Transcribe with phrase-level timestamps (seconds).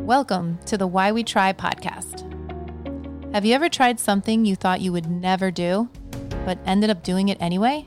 [0.00, 2.24] Welcome to the Why We Tri podcast.
[3.34, 5.88] Have you ever tried something you thought you would never do,
[6.44, 7.86] but ended up doing it anyway?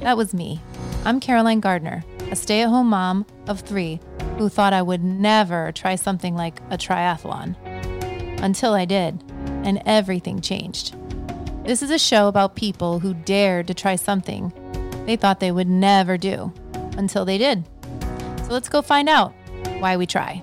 [0.00, 0.60] That was me.
[1.04, 4.00] I'm Caroline Gardner, a stay at home mom of three
[4.38, 7.56] who thought I would never try something like a triathlon.
[8.42, 9.22] Until I did,
[9.64, 10.94] and everything changed.
[11.64, 14.52] This is a show about people who dared to try something
[15.06, 16.52] they thought they would never do
[16.96, 17.64] until they did.
[18.44, 19.34] So let's go find out
[19.82, 20.42] why we try.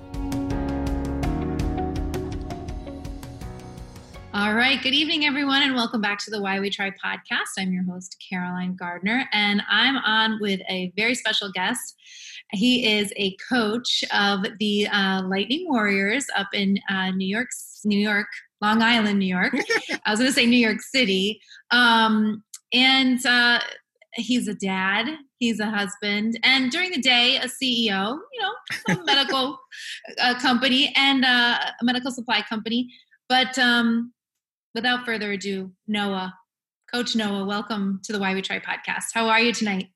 [4.32, 4.80] All right.
[4.80, 7.58] Good evening, everyone, and welcome back to the Why We Tri podcast.
[7.58, 11.96] I'm your host, Caroline Gardner, and I'm on with a very special guest.
[12.52, 17.48] He is a coach of the uh, Lightning Warriors up in uh, New York,
[17.84, 18.28] New York,
[18.60, 19.54] Long Island, New York.
[20.04, 21.40] I was going to say New York City.
[21.70, 23.60] Um, and uh,
[24.14, 25.08] he's a dad,
[25.40, 29.58] he's a husband, and during the day, a CEO, you know, a medical
[30.20, 32.88] uh, company and uh, a medical supply company.
[33.28, 34.12] But um,
[34.74, 36.34] without further ado, Noah,
[36.92, 39.06] Coach Noah, welcome to the Why We Tri podcast.
[39.14, 39.88] How are you tonight?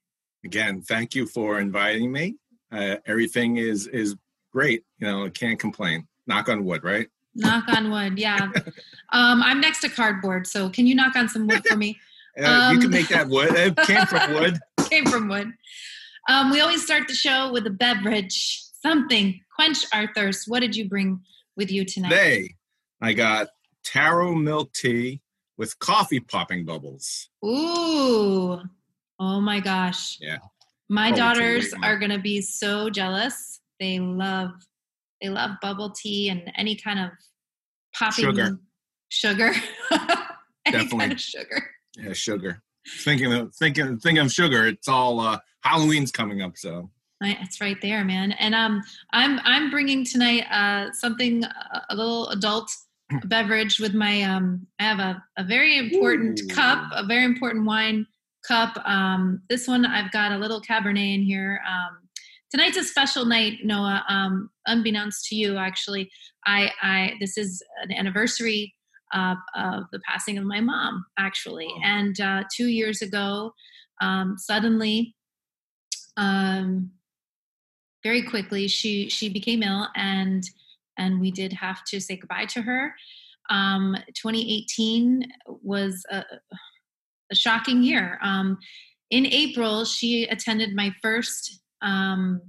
[0.45, 2.37] Again, thank you for inviting me.
[2.73, 4.17] Uh, everything is is
[4.53, 4.83] great.
[4.99, 6.09] You know, can't complain.
[6.27, 7.07] Knock on wood, right?
[7.35, 8.19] Knock on wood.
[8.19, 8.39] Yeah.
[9.13, 11.99] um, I'm next to cardboard, so can you knock on some wood for me?
[12.37, 13.55] Uh, um, you can make that wood.
[13.55, 14.59] It came from wood.
[14.95, 15.53] Came from wood.
[16.29, 20.45] Um, we always start the show with a beverage, something quench our thirst.
[20.47, 21.21] What did you bring
[21.57, 22.11] with you tonight?
[22.11, 22.55] Today,
[23.03, 23.49] I got
[23.85, 25.21] taro milk tea
[25.59, 27.29] with coffee popping bubbles.
[27.45, 28.61] Ooh.
[29.21, 30.19] Oh my gosh.
[30.21, 30.39] Yeah.
[30.89, 33.61] My daughters are going to be so jealous.
[33.81, 34.51] They love
[35.23, 37.11] they love bubble tea and any kind of
[37.95, 38.59] popping sugar.
[39.09, 39.53] Sugar.
[40.67, 41.71] Definitely kind of sugar.
[41.97, 42.63] Yeah, sugar.
[42.87, 44.67] Thinking of thinking thinking of sugar.
[44.67, 46.91] It's all uh, Halloween's coming up, so
[47.23, 48.33] it's right there, man.
[48.33, 48.83] And um,
[49.13, 52.71] I'm I'm bringing tonight uh, something uh, a little adult
[53.25, 54.67] beverage with my um.
[54.79, 56.55] I have a a very important Ooh.
[56.55, 58.07] cup, a very important wine
[58.47, 58.77] cup.
[58.87, 61.61] Um, this one I've got a little Cabernet in here.
[61.67, 61.99] Um,
[62.51, 64.05] tonight's a special night, Noah.
[64.09, 66.11] Um, unbeknownst to you, actually,
[66.47, 68.74] I I this is an anniversary
[69.15, 71.69] uh, of the passing of my mom, actually.
[71.83, 73.55] And uh, two years ago,
[74.01, 75.15] um, suddenly,
[76.17, 76.91] um,
[78.03, 80.43] very quickly, she she became ill, and
[80.99, 82.95] and we did have to say goodbye to her.
[83.51, 85.27] Um, 2018
[85.63, 86.25] was a,
[87.31, 88.19] a shocking year.
[88.23, 88.59] Um,
[89.11, 92.41] in April, she attended my first um,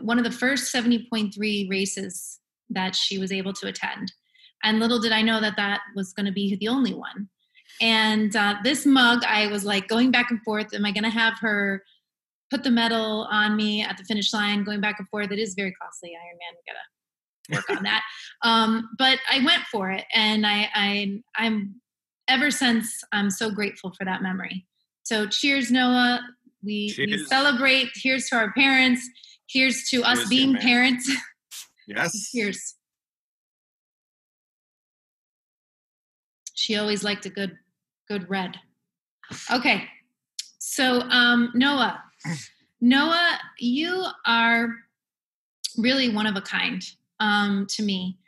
[0.00, 4.12] one of the first 70.3 races that she was able to attend.
[4.64, 7.28] And little did I know that that was going to be the only one.
[7.80, 10.74] And uh, this mug, I was like going back and forth.
[10.74, 11.82] Am I going to have her
[12.50, 15.30] put the medal on me at the finish line, going back and forth?
[15.30, 16.56] It is very costly, Ironman.
[16.56, 18.02] We gotta work on that.
[18.42, 21.80] Um, but I went for it, and I, I, I'm
[22.28, 24.64] ever since I'm so grateful for that memory.
[25.02, 26.20] So cheers, Noah.
[26.62, 27.88] We, we celebrate.
[27.96, 29.04] Here's to our parents.
[29.50, 31.10] Here's to us cheers being parents.
[31.88, 32.30] Yes.
[32.32, 32.76] Cheers.
[36.68, 37.56] She always liked a good
[38.08, 38.58] good red.
[39.50, 39.84] Okay.
[40.58, 42.04] So um, Noah,
[42.82, 44.74] Noah, you are
[45.78, 46.82] really one of a kind
[47.20, 48.18] um, to me.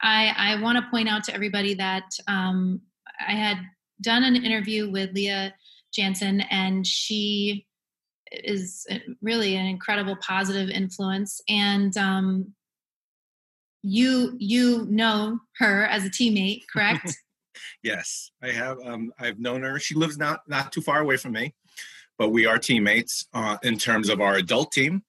[0.00, 2.80] I, I want to point out to everybody that um,
[3.28, 3.58] I had
[4.00, 5.52] done an interview with Leah
[5.92, 7.66] Jansen, and she
[8.32, 8.86] is
[9.20, 11.42] really an incredible positive influence.
[11.50, 12.54] And um,
[13.82, 17.14] you you know her as a teammate, correct?
[17.82, 18.78] Yes, I have.
[18.84, 19.78] Um, I've known her.
[19.78, 21.54] She lives not not too far away from me,
[22.18, 25.02] but we are teammates uh, in terms of our adult team.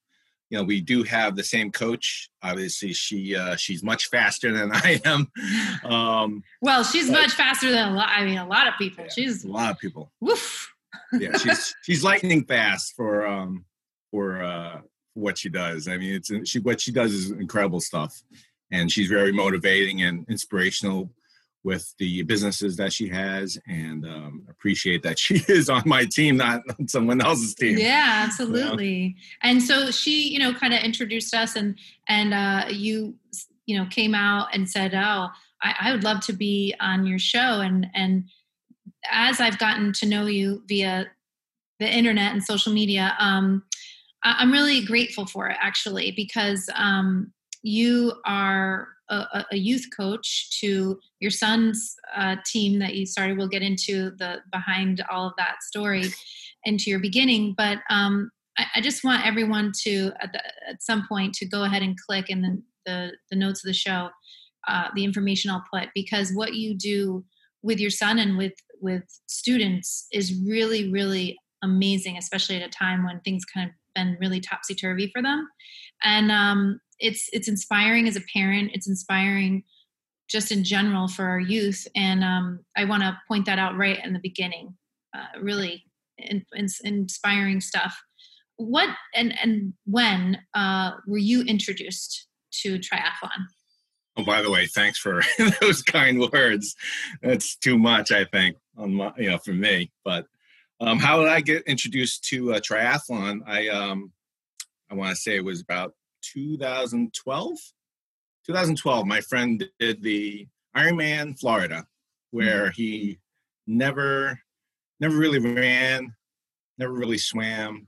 [0.50, 2.30] You know, we do have the same coach.
[2.44, 5.32] Obviously, she uh, she's much faster than I am.
[5.90, 8.10] Um, well, she's but, much faster than a lot.
[8.10, 9.06] I mean, a lot of people.
[9.06, 10.12] Yeah, she's a lot of people.
[10.20, 10.74] Woof.
[11.14, 13.66] yeah, she's she's lightning fast for um
[14.12, 14.82] for uh
[15.14, 15.88] what she does.
[15.88, 18.22] I mean, it's she what she does is incredible stuff,
[18.72, 21.12] and she's very motivating and inspirational
[21.64, 26.38] with the businesses that she has and um, appreciate that she is on my team
[26.38, 27.78] not on someone else's team.
[27.78, 29.16] Yeah absolutely you know?
[29.44, 31.78] and so she you know kind of introduced us and
[32.08, 33.16] and uh, you
[33.66, 35.28] you know came out and said oh
[35.64, 37.62] I, I would love to be on your show.
[37.62, 38.26] And and
[39.12, 41.10] as i've gotten to know you via
[41.80, 43.64] the internet and social media um,
[44.24, 47.32] i'm really grateful for it actually because um,
[47.64, 53.38] you are a, a, youth coach to your son's uh, team that you started.
[53.38, 56.06] We'll get into the behind all of that story
[56.64, 61.06] into your beginning, but um, I, I, just want everyone to at, the, at some
[61.08, 64.10] point to go ahead and click in the the, the notes of the show,
[64.68, 67.24] uh, the information I'll put because what you do
[67.62, 73.04] with your son and with with students is really really amazing, especially at a time
[73.04, 75.48] when things kind of been really topsy turvy for them,
[76.04, 78.72] and um, it's it's inspiring as a parent.
[78.74, 79.64] It's inspiring
[80.30, 84.00] just in general for our youth, and um, I want to point that out right
[84.04, 84.76] in the beginning.
[85.14, 85.84] Uh, really
[86.18, 88.00] in, in, inspiring stuff.
[88.56, 92.28] What and and when uh, were you introduced
[92.62, 93.46] to triathlon?
[94.18, 95.24] Oh, by the way, thanks for
[95.62, 96.76] those kind words.
[97.22, 99.92] That's too much, I think, on my, you know, for me.
[100.04, 100.28] But
[100.82, 103.40] um, how did I get introduced to uh, triathlon?
[103.48, 104.12] I um,
[104.90, 107.58] I want to say it was about 2012.
[108.46, 111.86] 2012, my friend did the Ironman Florida,
[112.32, 112.82] where mm-hmm.
[112.82, 113.20] he
[113.68, 114.40] never,
[115.00, 116.16] never really ran,
[116.78, 117.88] never really swam,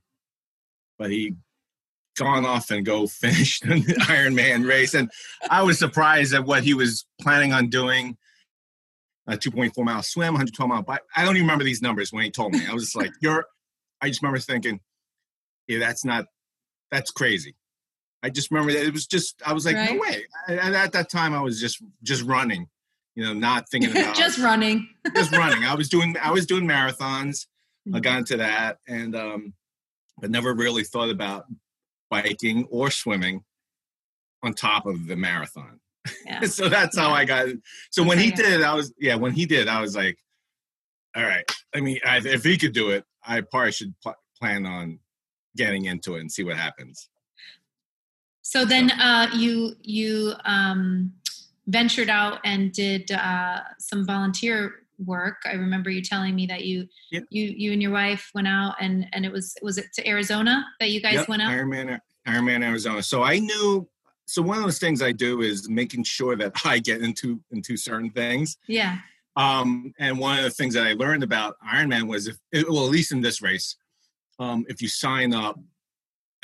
[0.97, 1.35] but he
[2.17, 3.75] gone off and go finish the
[4.07, 4.93] Ironman race.
[4.93, 5.09] And
[5.49, 8.17] I was surprised at what he was planning on doing.
[9.25, 10.99] A 2.4 mile swim, 112 mile bike.
[11.15, 12.67] I don't even remember these numbers when he told me.
[12.69, 13.45] I was just like, "You're."
[14.01, 14.81] I just remember thinking,
[15.65, 16.25] "Yeah, that's not.
[16.91, 17.55] That's crazy."
[18.23, 19.41] I just remember that it was just.
[19.45, 19.93] I was like, right.
[19.93, 22.67] "No way!" And at that time, I was just just running,
[23.15, 24.87] you know, not thinking about just running.
[25.15, 25.63] just running.
[25.65, 26.15] I was doing.
[26.21, 27.47] I was doing marathons.
[27.85, 27.99] I mm-hmm.
[27.99, 29.53] got into that, and um,
[30.19, 31.45] but never really thought about
[32.09, 33.43] biking or swimming
[34.41, 35.81] on top of the marathon.
[36.25, 36.41] Yeah.
[36.45, 37.03] so that's yeah.
[37.03, 37.49] how I got.
[37.49, 37.59] It.
[37.91, 39.15] So when he did, I was yeah.
[39.15, 40.17] When he did, I was like,
[41.15, 41.43] all right.
[41.75, 44.99] I mean, I, if he could do it, I probably should pl- plan on
[45.55, 47.09] getting into it and see what happens.
[48.43, 51.11] So then, uh, you you um,
[51.67, 55.37] ventured out and did uh, some volunteer work.
[55.45, 57.23] I remember you telling me that you yep.
[57.29, 60.65] you you and your wife went out and and it was was it to Arizona
[60.79, 61.29] that you guys yep.
[61.29, 61.51] went out?
[61.51, 63.01] Ironman Ironman Arizona.
[63.01, 63.87] So I knew
[64.25, 67.77] so one of those things I do is making sure that I get into into
[67.77, 68.57] certain things.
[68.67, 68.97] Yeah.
[69.35, 72.37] Um, and one of the things that I learned about Ironman was if
[72.69, 73.75] well, at least in this race,
[74.39, 75.59] um, if you sign up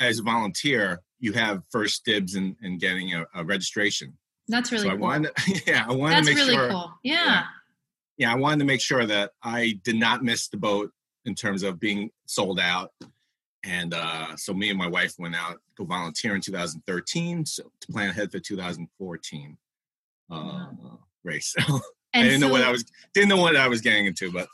[0.00, 4.16] as a volunteer, you have first dibs in, in getting a, a registration.
[4.48, 4.98] That's really so cool.
[5.04, 6.70] I wanted, to, yeah, I wanted That's to make really sure.
[6.70, 6.92] cool.
[7.02, 7.24] Yeah.
[7.24, 7.44] yeah
[8.20, 10.92] yeah, I wanted to make sure that I did not miss the boat
[11.24, 12.92] in terms of being sold out.
[13.64, 17.92] And uh, so me and my wife went out to volunteer in 2013 so to
[17.92, 19.56] plan ahead for 2014
[20.30, 20.98] uh, wow.
[21.24, 21.54] race.
[22.14, 22.84] I didn't so, know what I was
[23.14, 24.48] didn't know what I was getting into, but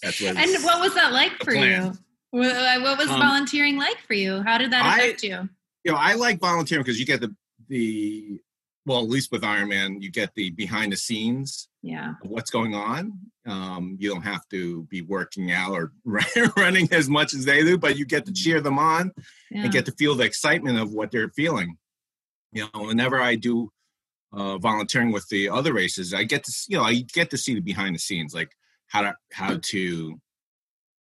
[0.00, 0.36] that's what.
[0.36, 1.92] And what was that like for you?
[2.30, 4.42] What was um, volunteering like for you?
[4.42, 5.48] How did that affect I, you?
[5.84, 7.34] You know, I like volunteering because you get the
[7.68, 8.40] the
[8.84, 11.68] well, at least with Ironman, you get the behind the scenes.
[11.82, 12.14] Yeah.
[12.22, 13.12] what's going on?
[13.46, 15.92] Um, you don't have to be working out or
[16.56, 19.12] running as much as they do, but you get to cheer them on
[19.50, 19.64] yeah.
[19.64, 21.76] and get to feel the excitement of what they're feeling.
[22.52, 23.70] You know, whenever I do
[24.32, 27.54] uh, volunteering with the other races, I get to you know I get to see
[27.54, 28.50] the behind the scenes, like
[28.88, 30.20] how to how to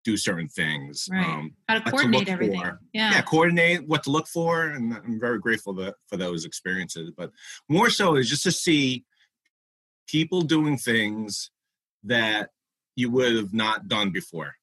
[0.03, 1.07] do certain things.
[1.12, 1.25] Right.
[1.25, 2.62] Um, How to coordinate to everything.
[2.62, 2.80] For.
[2.94, 3.12] Yeah.
[3.12, 4.68] Yeah, coordinate what to look for.
[4.68, 7.12] And I'm very grateful that, for those experiences.
[7.15, 7.31] But
[7.69, 9.06] more so is just to see
[10.07, 11.51] people doing things
[12.03, 12.50] that
[12.95, 14.56] you would have not done before.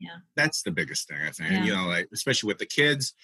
[0.00, 0.16] Yeah.
[0.36, 1.50] That's the biggest thing, I think.
[1.50, 1.64] Yeah.
[1.64, 3.14] You know, like, especially with the kids,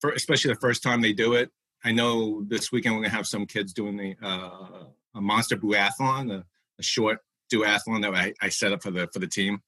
[0.00, 1.50] for, especially the first time they do it.
[1.84, 4.84] I know this weekend we're going to have some kids doing the uh,
[5.14, 6.44] a monster duathlon, a,
[6.78, 7.20] a short
[7.52, 9.62] duathlon that I, I set up for the for the team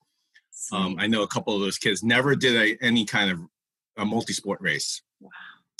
[0.72, 3.40] um, I know a couple of those kids never did a, any kind of
[3.96, 5.02] a multi-sport race.
[5.20, 5.30] Wow.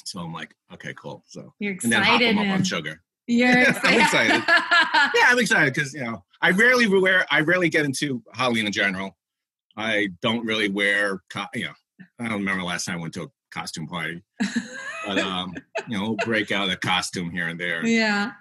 [0.05, 1.23] So I'm like, okay, cool.
[1.29, 3.03] So you're excited, and then hop them up on sugar.
[3.27, 3.85] You're excited.
[3.85, 4.43] I'm excited.
[5.15, 7.27] yeah, I'm excited because you know I rarely wear.
[7.31, 9.17] I rarely get into Halloween in general.
[9.77, 11.23] I don't really wear.
[11.31, 11.73] Co- you know,
[12.19, 14.23] I don't remember last time I went to a costume party.
[15.07, 15.55] but um,
[15.87, 17.87] you know, break out a costume here and there.
[17.87, 18.33] Yeah,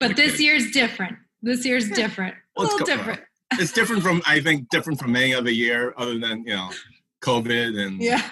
[0.00, 1.18] but this year's different.
[1.42, 2.34] This year's different.
[2.56, 3.20] Well, a little different
[3.58, 6.70] it's different from I think different from any other year other than you know
[7.22, 8.22] COVID and yeah.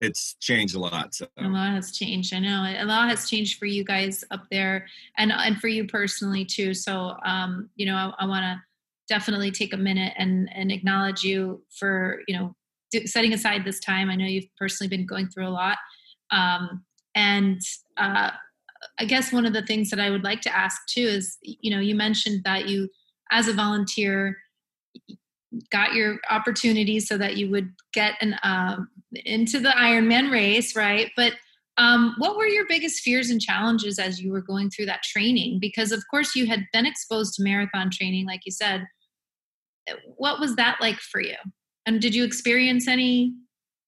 [0.00, 1.12] It's changed a lot.
[1.12, 1.26] So.
[1.38, 2.32] A lot has changed.
[2.32, 5.88] I know a lot has changed for you guys up there, and and for you
[5.88, 6.72] personally too.
[6.72, 8.62] So, um, you know, I, I want to
[9.08, 12.54] definitely take a minute and and acknowledge you for you know
[13.06, 14.08] setting aside this time.
[14.08, 15.78] I know you've personally been going through a lot,
[16.30, 16.84] um,
[17.16, 17.60] and
[17.96, 18.30] uh,
[19.00, 21.70] I guess one of the things that I would like to ask too is, you
[21.70, 22.88] know, you mentioned that you
[23.30, 24.36] as a volunteer
[25.70, 28.88] got your opportunity so that you would get an um,
[29.24, 31.10] into the Ironman race, right?
[31.16, 31.34] But
[31.78, 35.58] um, what were your biggest fears and challenges as you were going through that training?
[35.60, 38.86] Because of course you had been exposed to marathon training, like you said.
[40.16, 41.36] What was that like for you?
[41.86, 43.32] And did you experience any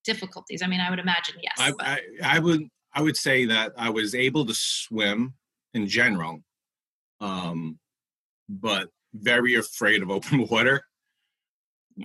[0.05, 0.63] difficulties?
[0.63, 1.57] I mean, I would imagine yes.
[1.59, 2.63] I, I, I would
[2.95, 5.35] I would say that I was able to swim
[5.75, 6.41] in general,
[7.21, 7.79] um,
[8.49, 10.83] but very afraid of open water.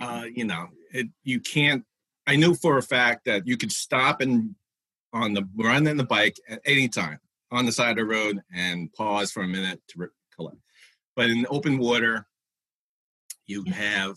[0.00, 1.84] Uh, you know, it you can't.
[2.26, 4.54] I knew for a fact that you could stop and
[5.12, 7.18] on the run in the bike at any time
[7.50, 10.58] on the side of the road and pause for a minute to collect.
[11.14, 12.26] But in open water,
[13.46, 14.16] you have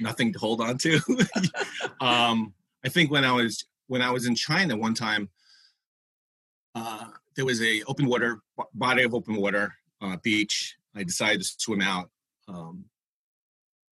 [0.00, 1.00] nothing to hold on to.
[2.00, 2.54] um,
[2.84, 5.28] I think when I was when I was in China one time,
[6.74, 7.06] uh,
[7.36, 8.40] there was a open water
[8.74, 10.76] body of open water uh, beach.
[10.94, 12.10] I decided to swim out,
[12.54, 12.84] um,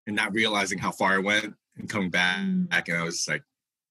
[0.07, 2.69] and not realizing how far I went and coming back, Mm.
[2.89, 3.43] and I was like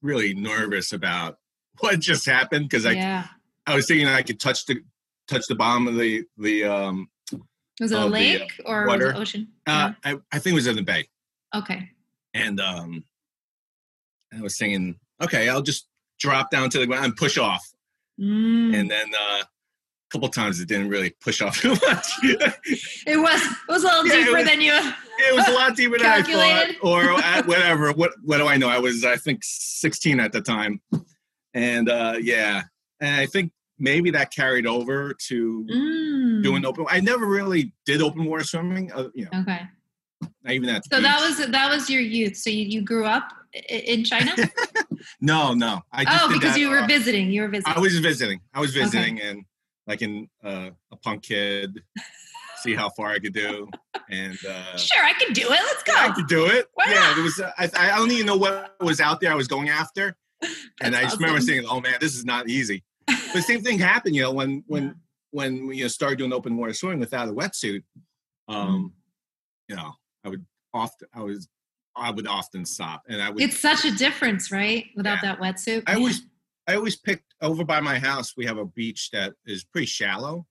[0.02, 1.38] really nervous about
[1.80, 3.28] what just happened because I yeah.
[3.66, 4.82] I was thinking I could touch the
[5.28, 7.10] touch the bottom of the the um
[7.80, 9.10] Was it a of the, uh, lake or was water.
[9.12, 9.48] it ocean?
[9.68, 11.08] uh, I, I think it was in the bay
[11.56, 11.90] Okay.
[12.34, 13.04] and um
[14.38, 15.88] I was thinking okay I'll just
[16.20, 17.64] drop down to the ground and push off
[18.20, 18.74] Mm.
[18.76, 19.44] and then uh,
[20.10, 22.08] couple times it didn't really push off too much.
[22.24, 24.74] it was it was a little Yeah, deeper was- than you.
[25.20, 27.92] It was a lot deeper than I thought, or uh, whatever.
[27.92, 28.70] What what do I know?
[28.70, 30.80] I was I think 16 at the time,
[31.56, 32.62] and uh, yeah,
[33.00, 36.44] and I think maybe that carried over to Mm.
[36.44, 36.86] doing open.
[36.90, 38.92] I never really did open water swimming.
[38.92, 39.62] Uh, you know, Okay.
[40.44, 40.84] not even at.
[40.86, 42.38] So the that was that was your youth.
[42.38, 43.28] So you, you grew up
[43.70, 44.36] in China?
[45.20, 45.82] no, no.
[45.92, 47.32] I just oh, because that, you were uh, visiting.
[47.32, 47.74] You were visiting.
[47.76, 48.40] I was visiting.
[48.54, 49.44] I was visiting, and
[49.88, 51.82] like in uh, a punk kid,
[52.62, 53.70] see how far I could do,
[54.10, 55.50] and uh, sure, I can do it.
[55.50, 55.94] Let's go.
[55.96, 56.68] I could do it.
[56.74, 57.16] Why yeah, not?
[57.16, 57.40] there was.
[57.40, 59.32] uh, I, I don't even know what was out there.
[59.32, 60.16] I was going after,
[60.82, 61.48] and I just remember awesome.
[61.48, 64.64] saying, "Oh man, this is not easy." But the same thing happened, you know, when
[64.68, 64.92] when Yeah.
[65.32, 67.84] when we you know, started doing open water swimming without a wetsuit.
[68.50, 68.56] Mm-hmm.
[68.56, 68.94] Um,
[69.68, 69.92] you know,
[70.24, 71.50] I would often, I was,
[71.96, 73.42] I would often stop, and I would.
[73.42, 74.86] It's such a difference, right?
[74.96, 75.84] Without that wetsuit.
[75.88, 76.22] I always,
[76.68, 78.34] I always picked over by my house.
[78.36, 80.46] We have a beach that is pretty shallow,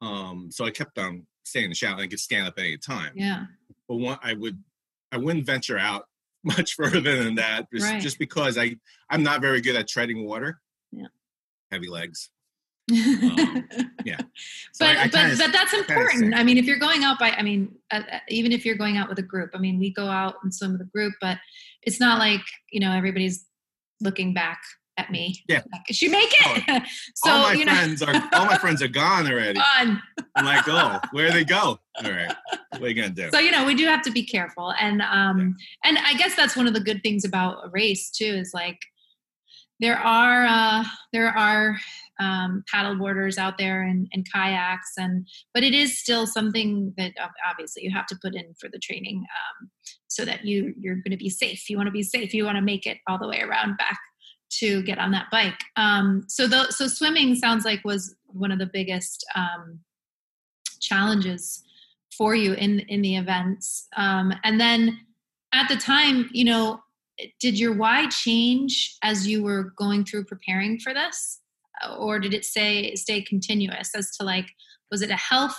[0.00, 2.78] um, so I kept on staying in the shallow and could stand up at any
[2.78, 3.12] time.
[3.14, 3.44] Yeah.
[3.88, 4.62] But one, I would,
[5.10, 6.06] I wouldn't venture out
[6.44, 8.00] much further than that, just, Right.
[8.00, 8.76] just because I,
[9.10, 10.60] I'm not very good at treading water.
[10.90, 11.06] Yeah.
[11.70, 12.30] Heavy legs.
[12.90, 13.68] Um,
[14.04, 14.18] yeah.
[14.72, 16.34] So but I- I but kinda- but that's important.
[16.34, 18.96] I mean, if you're going out by, I mean, uh, uh, even if you're going
[18.96, 21.38] out with a group, I mean, we go out and swim with a group, but
[21.82, 22.40] it's not like
[22.72, 23.46] you know everybody's
[24.00, 24.60] looking back
[24.98, 25.42] at me.
[25.48, 25.62] Yeah.
[25.72, 26.82] Like, Did she make it?
[27.14, 29.58] so all my you know, friends are, all my friends are gone already.
[29.58, 30.02] fun.
[30.36, 31.78] I'm like, oh, where they go?
[32.02, 32.34] All right,
[32.70, 33.28] what are you gonna do?
[33.32, 36.56] So you know, we do have to be careful, and um, and I guess that's
[36.56, 38.78] one of the good things about a race too is like
[39.82, 41.76] there are uh, there are
[42.20, 47.12] um, paddle boarders out there and, and kayaks and but it is still something that
[47.48, 49.70] obviously you have to put in for the training um,
[50.06, 52.56] so that you you're going to be safe you want to be safe you want
[52.56, 53.98] to make it all the way around back
[54.58, 55.60] to get on that bike.
[55.76, 59.80] Um, so the, so swimming sounds like was one of the biggest um,
[60.80, 61.62] challenges
[62.16, 63.88] for you in in the events.
[63.96, 65.00] Um, and then
[65.52, 66.80] at the time you know
[67.40, 71.40] did your why change as you were going through preparing for this?
[71.98, 74.46] Or did it say stay continuous as to like
[74.90, 75.56] was it a health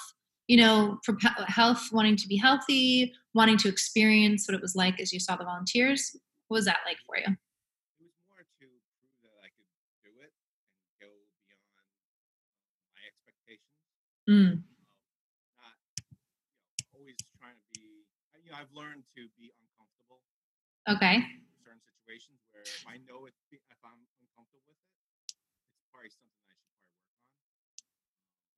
[0.48, 1.00] you know
[1.48, 5.36] health wanting to be healthy wanting to experience what it was like as you saw
[5.36, 6.16] the volunteers?
[6.48, 8.78] What was that like for you It was more to prove
[9.24, 9.68] that I could
[10.06, 11.10] do it and go
[11.50, 11.90] beyond
[12.94, 13.74] my expectations.
[14.30, 14.64] Mm,
[15.58, 18.06] Not, you know, always trying to be.
[18.44, 20.20] You know, I've learned to be uncomfortable
[20.90, 25.00] okay in certain situations where if I know it, if I'm uncomfortable with it,
[25.80, 27.24] it's probably something I should probably work on.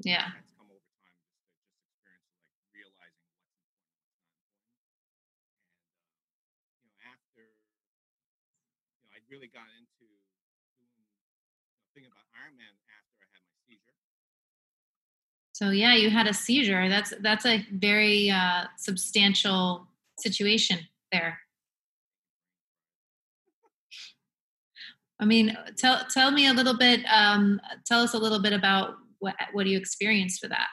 [0.02, 0.26] Yeah.
[0.34, 4.34] That's come over time, just the, just experience of like realizing what's important, what's not
[4.34, 6.34] important, and um,
[6.82, 7.46] you know, after
[8.98, 10.10] you know, I really got into
[10.82, 11.14] doing, you know,
[11.94, 13.96] thinking about Ironman after I had my seizure.
[15.56, 20.80] So yeah you had a seizure that's that's a very uh, substantial situation
[21.14, 21.40] there
[25.20, 27.02] I mean, tell tell me a little bit.
[27.06, 30.68] Um, tell us a little bit about what what you experienced for that.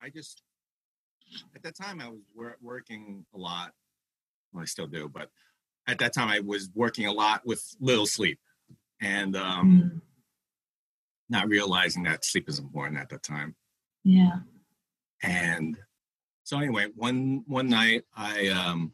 [0.00, 0.42] Um, I just
[1.54, 3.72] at that time I was wor- working a lot.
[4.52, 5.28] Well, I still do, but
[5.86, 8.38] at that time I was working a lot with little sleep,
[9.02, 10.00] and um, Mm,
[11.28, 13.54] not realizing that sleep is important at that time.
[14.04, 14.38] yeah.
[15.22, 15.76] And
[16.44, 18.92] so anyway, one one night I um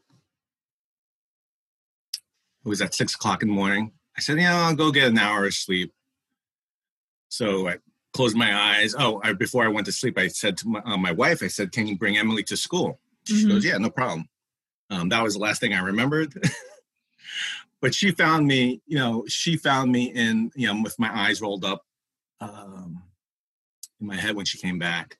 [2.65, 3.91] it was at six o'clock in the morning.
[4.17, 5.93] I said, yeah, I'll go get an hour of sleep.
[7.29, 7.75] So I
[8.13, 8.95] closed my eyes.
[8.97, 11.47] Oh, I, before I went to sleep, I said to my, uh, my wife, I
[11.47, 12.99] said, can you bring Emily to school?
[13.27, 13.49] She Mhm.
[13.49, 14.27] goes, yeah, no problem.
[14.89, 16.33] Um, that was the last thing I remembered.
[17.81, 21.39] but she found me, you know, she found me in, you know, with my eyes
[21.41, 21.84] rolled up
[22.41, 23.03] um,
[23.99, 25.17] in my head when she came back.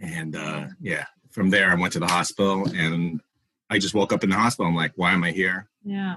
[0.00, 3.20] And uh, yeah, from there I went to the hospital and
[3.70, 4.68] I just woke up in the hospital.
[4.68, 5.68] I'm like, why am I here?
[5.84, 6.16] Yeah.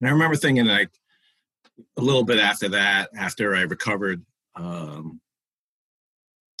[0.00, 0.90] And I remember thinking like
[1.96, 4.24] a little bit after that, after I recovered,
[4.56, 5.20] um,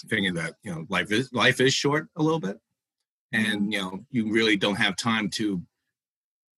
[0.08, 2.58] thinking that you know life is life is short a little bit,
[3.32, 5.62] and you know you really don't have time to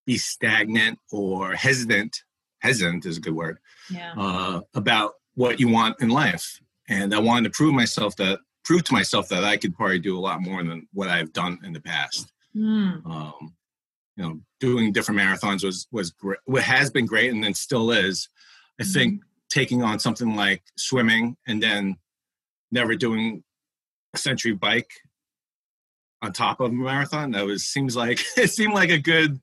[0.06, 2.22] be stagnant or hesitant.
[2.60, 3.58] Hesitant is a good word
[3.90, 4.14] Yeah.
[4.16, 8.82] uh, about what you want in life, and I wanted to prove myself that prove
[8.84, 11.72] to myself that I could probably do a lot more than what I've done in
[11.72, 13.04] the past Mm.
[13.06, 13.54] um,
[14.16, 16.38] you know, doing different marathons was was great.
[16.46, 18.28] What has been great, and then still is.
[18.80, 21.96] I think taking on something like swimming and then
[22.70, 23.44] never doing
[24.14, 24.90] a century bike
[26.22, 29.40] on top of a marathon that was seems like it seemed like a good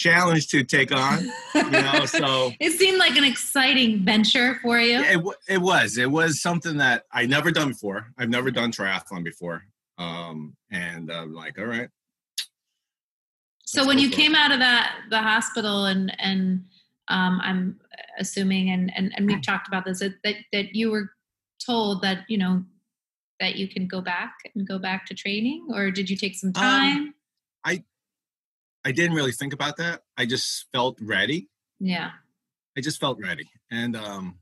[0.00, 1.30] challenge to take on.
[1.54, 5.00] You know, so it seemed like an exciting venture for you.
[5.00, 8.12] it it was it was something that I never done before.
[8.18, 9.64] I've never done triathlon before,
[9.98, 11.88] um, and I'm like, all right,
[13.64, 16.64] So when you came out of that the hospital and and
[17.08, 17.80] um, I'm
[18.18, 21.10] assuming and, and and we've talked about this that, that that you were
[21.64, 22.64] told that you know
[23.40, 26.52] that you can go back and go back to training or did you take some
[26.52, 27.14] time?
[27.64, 27.84] I
[28.92, 30.02] didn't really think about that.
[30.16, 31.48] I just felt ready.
[31.78, 32.10] yeah.
[32.78, 34.38] I just felt ready, and um,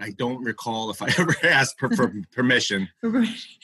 [0.00, 2.88] I don't recall if I ever asked for, for permission.
[3.04, 3.14] Um,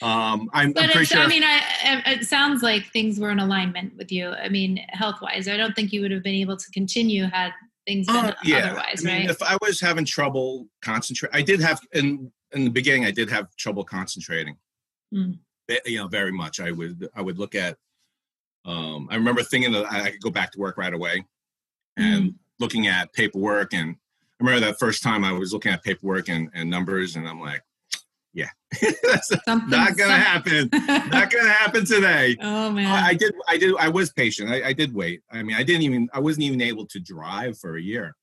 [0.01, 1.19] I'm, I'm But pretty sure.
[1.21, 1.61] I mean, I,
[2.05, 4.29] I- it sounds like things were in alignment with you.
[4.29, 7.51] I mean, health wise, I don't think you would have been able to continue had
[7.85, 9.29] things been Uh, yeah, otherwise, I mean, right?
[9.29, 13.03] if I was having trouble concentrate, I did have in in the beginning.
[13.05, 14.55] I did have trouble concentrating.
[15.13, 15.37] Mm.
[15.85, 16.61] You know, very much.
[16.61, 17.77] I would I would look at.
[18.67, 21.25] Um, I remember thinking that I could go back to work right away,
[21.97, 22.35] and Mm.
[22.59, 23.73] looking at paperwork.
[23.73, 27.27] And I remember that first time I was looking at paperwork and, and numbers, and
[27.27, 27.63] I'm like,
[28.33, 28.49] yeah,
[29.03, 30.69] that's Something, not gonna happen.
[31.09, 32.35] Not gonna happen today.
[32.41, 32.85] oh man.
[32.85, 33.33] I, I did.
[33.47, 33.73] I did.
[33.79, 34.51] I was patient.
[34.51, 35.21] I, I did wait.
[35.31, 36.07] I mean, I didn't even.
[36.13, 38.15] I wasn't even able to drive for a year.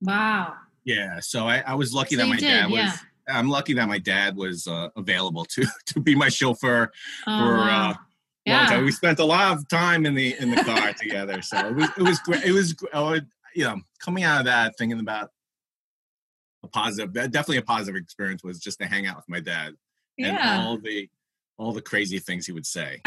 [0.00, 0.54] wow.
[0.84, 1.20] Yeah.
[1.20, 2.78] So I, I was lucky So that my did, dad was.
[2.78, 2.96] yeah.
[3.28, 6.90] I'm lucky that my dad was uh, available to to be my chauffeur.
[7.26, 7.90] Oh, for, wow.
[7.90, 7.94] uh,
[8.46, 8.78] Long time.
[8.78, 8.84] yeah.
[8.84, 11.42] We spent a lot of time in the in the car together.
[11.42, 12.44] So it was it was great.
[12.44, 15.30] It was would, you know coming out of that thinking about
[16.64, 17.12] a positive.
[17.12, 19.74] Definitely a positive experience was just to hang out with my dad
[20.18, 21.08] and all the
[21.58, 23.00] all the crazy things he would say.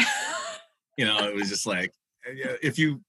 [0.96, 1.92] you know, it was just like
[2.26, 3.02] uh, if you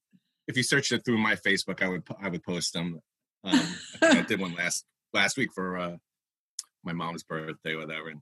[0.46, 3.00] if you searched it through my Facebook, I would I would post them.
[3.44, 3.60] Um,
[4.02, 5.96] I, I did one last last week for uh,
[6.84, 8.20] my mom's birthday, whatever, and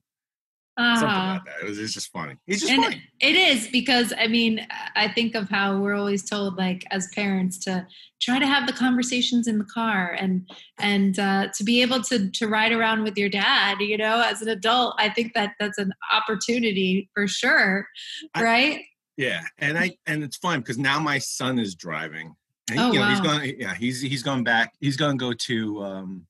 [0.78, 1.32] something Ah.
[1.34, 1.62] like that.
[1.64, 2.36] It was, it was just funny.
[2.46, 3.02] He's just and funny.
[3.20, 7.56] it is because I mean I think of how we're always told like as parents
[7.60, 7.86] to
[8.20, 12.30] try to have the conversations in the car and and uh, to be able to
[12.30, 15.78] to ride around with your dad you know as an adult I think that that's
[15.78, 17.86] an opportunity for sure
[18.34, 18.80] I- right
[19.16, 22.34] Yeah, and I and it's fun because now my son is driving.
[22.68, 23.54] And, Oh, you know, he's going.
[23.60, 24.74] Yeah, he's he's going back.
[24.80, 26.26] He's going to go to um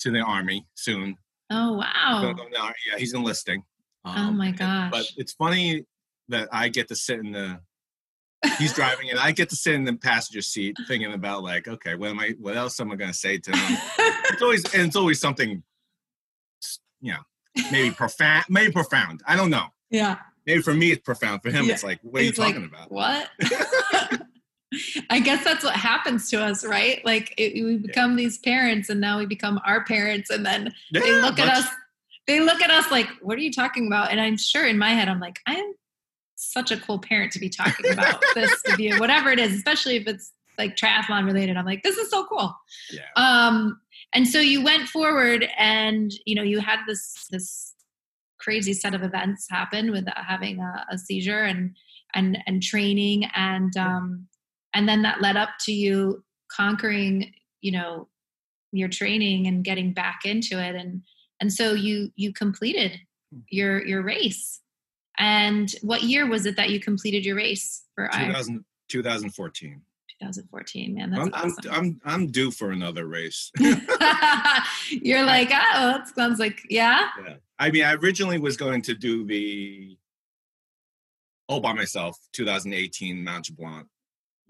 [0.00, 1.16] to the army soon.
[1.54, 3.62] Oh wow go yeah, he's enlisting.
[4.04, 5.84] oh Um, my and- But it's funny
[6.28, 7.60] that I get to sit in the.
[8.58, 11.94] He's driving and I get to sit in the passenger seat, thinking about like, okay,
[11.94, 12.34] what am I?
[12.38, 13.78] What else am I going to say to him?
[14.30, 15.62] It's always and it's always something,
[17.00, 17.20] you know,
[17.72, 19.22] maybe profound, maybe profound.
[19.26, 19.66] I don't know.
[19.90, 21.42] yeah Maybe for me it's profound.
[21.42, 21.72] For him, Yeah.
[21.72, 22.92] it's like, what are you It's like, talking about?
[22.92, 23.30] What?
[25.10, 27.04] I guess that's what happens to us, right?
[27.04, 31.00] Like it, we become these parents, and now we become our parents, and then they
[31.00, 31.68] Yeah, look at us.
[32.26, 34.90] They look at us like, "What are you talking about?" And I'm sure in my
[34.90, 35.74] head, I'm like, "I am
[36.36, 39.96] such a cool parent to be talking about this to be whatever it is, especially
[39.96, 42.54] if it's like triathlon related." I'm like, "This is so cool."
[42.90, 43.02] Yeah.
[43.16, 43.80] Um,
[44.14, 47.74] and so you went forward, and you know, you had this this
[48.38, 51.74] crazy set of events happen with having a, a seizure and
[52.14, 54.26] and and training and um
[54.74, 58.08] and then that led up to you conquering you know
[58.72, 61.02] your training and getting back into it and
[61.40, 62.98] and so you you completed
[63.48, 64.60] your your race
[65.18, 69.80] and what year was it that you completed your race for I 2000, 2014.
[70.20, 73.50] 2014 man that's I'm, I'm, I'm, I'm due for another race.
[74.90, 77.34] you're like oh that sounds like yeah yeah.
[77.58, 79.96] I mean, I originally was going to do the
[81.48, 83.86] all by myself, 2018 Mount Blanc,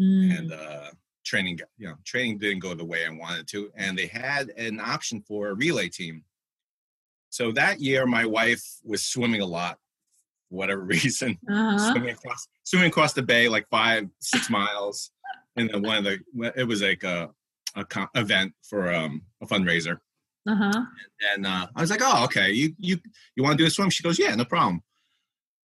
[0.00, 0.38] Mm.
[0.38, 0.90] and uh,
[1.24, 1.61] training.
[1.78, 5.22] You know, training didn't go the way I wanted to, and they had an option
[5.26, 6.24] for a relay team.
[7.30, 9.78] So that year, my wife was swimming a lot,
[10.48, 11.38] for whatever reason.
[11.48, 11.92] uh-huh.
[11.92, 15.11] swimming across swimming across the bay like five six miles
[15.57, 17.30] and then one of the it was like a
[17.76, 19.98] a co- event for um, a fundraiser.
[20.48, 20.83] Uh huh.
[21.35, 22.52] And uh, I was like, "Oh, okay.
[22.52, 22.98] You you
[23.35, 24.83] you want to do a swim?" She goes, "Yeah, no problem."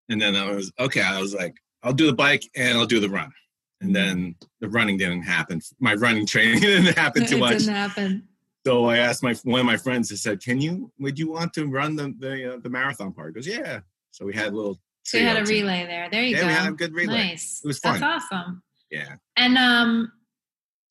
[0.09, 1.03] And then I was okay.
[1.03, 3.33] I was like, "I'll do the bike and I'll do the run."
[3.81, 5.61] And then the running didn't happen.
[5.79, 7.59] My running training didn't happen too it much.
[7.59, 8.29] didn't happen.
[8.67, 10.11] So I asked my one of my friends.
[10.13, 10.91] I said, "Can you?
[10.99, 14.27] Would you want to run the the, uh, the marathon part?" He goes, "Yeah." So
[14.27, 14.79] we had a little.
[15.05, 15.65] So you had a team.
[15.65, 16.09] relay there.
[16.11, 16.47] There you Yeah, go.
[16.49, 17.29] we had a good relay.
[17.29, 17.61] Nice.
[17.65, 17.99] It was fun.
[18.01, 18.63] That's awesome.
[18.91, 19.15] Yeah.
[19.37, 20.13] And um,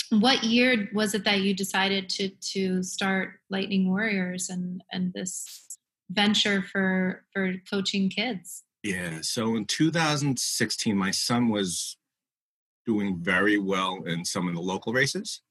[0.10, 5.46] what year was it that you decided to to start Lightning Warriors and and this
[6.10, 8.64] venture for for coaching kids?
[8.82, 9.20] Yeah.
[9.22, 11.98] So in 2016, my son was
[12.88, 15.42] doing very well in some of the local races.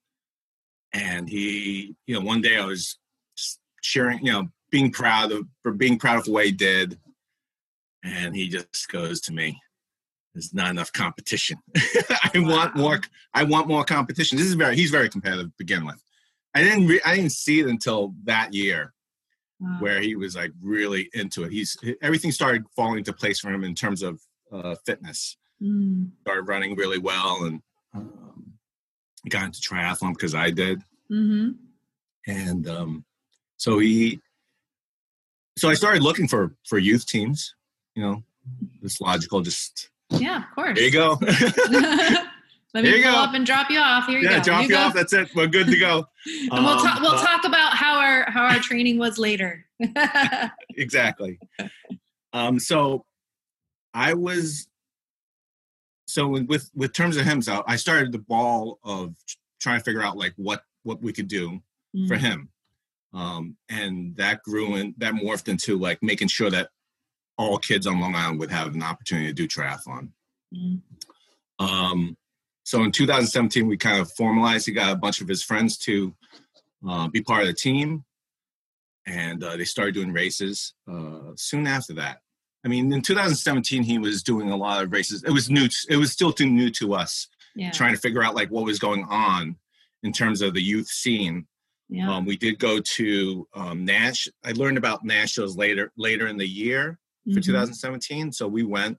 [0.92, 2.98] And he, you know, one day I was
[3.36, 6.98] just cheering, you know, being proud of for being proud of what he did.
[8.02, 9.60] And he just goes to me,
[10.34, 11.58] there's not enough competition.
[11.76, 13.00] I want more
[13.34, 14.38] I want more competition.
[14.38, 16.02] This is very he's very competitive to begin with.
[16.54, 18.92] I didn't re- I didn't see it until that year
[19.58, 19.78] Wow.
[19.80, 21.50] where he was like really into it.
[21.52, 24.20] He's everything started falling into place for him in terms of
[24.52, 25.38] uh, fitness.
[25.62, 27.62] Mm, Started running really well, and
[27.94, 28.52] um,
[29.28, 31.50] got into triathlon because I did, hmm
[32.26, 33.04] and um,
[33.56, 34.20] so he.
[35.58, 37.54] So I started looking for for youth teams.
[37.94, 38.22] You know,
[38.82, 39.40] it's logical.
[39.40, 40.74] Just Yeah, of course.
[40.76, 41.18] there you go.
[42.74, 43.18] Let me you pull go.
[43.20, 44.06] up and drop you off.
[44.06, 44.42] Here you yeah, go.
[44.42, 44.76] drop you go.
[44.78, 44.92] off.
[44.92, 45.28] That's it.
[45.34, 46.04] We're good to go.
[46.26, 47.00] and we'll Um, talk.
[47.00, 49.64] We'll but- talk about how our how our training was later.
[50.76, 51.38] exactly.
[52.34, 53.06] Um, so
[53.94, 54.68] I was
[56.06, 59.16] so with- with terms of him, so I started the ball of
[59.60, 61.60] trying to figure out like what what we could do
[62.06, 62.48] for Mm, him,
[63.12, 66.70] um, and that grew and that morphed into like making sure that
[67.38, 70.12] all kids on Long Island would have an opportunity to do triathlon.
[70.54, 70.80] mm,
[71.58, 72.16] Um,
[72.64, 74.66] so in 2017, we kind of formalized.
[74.66, 76.14] He got a bunch of his friends to
[76.86, 78.04] uh, be part of the team,
[79.06, 80.74] and uh, they started doing races.
[80.86, 82.20] Uh, soon after that,
[82.66, 85.22] I mean, in 2017, he was doing a lot of races.
[85.22, 85.68] It was new.
[85.88, 87.70] It was still too new to us, Yeah.
[87.70, 89.56] trying to figure out like what was going on
[90.02, 91.46] in terms of the youth scene.
[91.88, 92.12] Yeah.
[92.12, 94.26] Um, we did go to um, Nash.
[94.44, 96.98] I learned about Nationals later later in the year
[97.32, 97.44] for Mhm.
[97.44, 98.32] 2017.
[98.32, 98.98] So we went.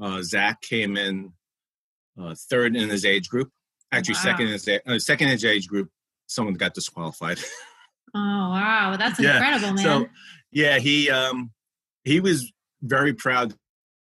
[0.00, 1.32] Uh, Zach came in
[2.20, 3.52] uh, third in his age group.
[3.92, 4.22] Actually, Wow.
[4.22, 5.90] second in his uh, second in his age group.
[6.26, 7.38] Someone got disqualified.
[8.14, 9.84] Oh wow, that's Yeah, incredible, man.
[9.84, 10.06] so
[10.50, 11.50] yeah, he um,
[12.04, 12.50] he was
[12.86, 13.54] very proud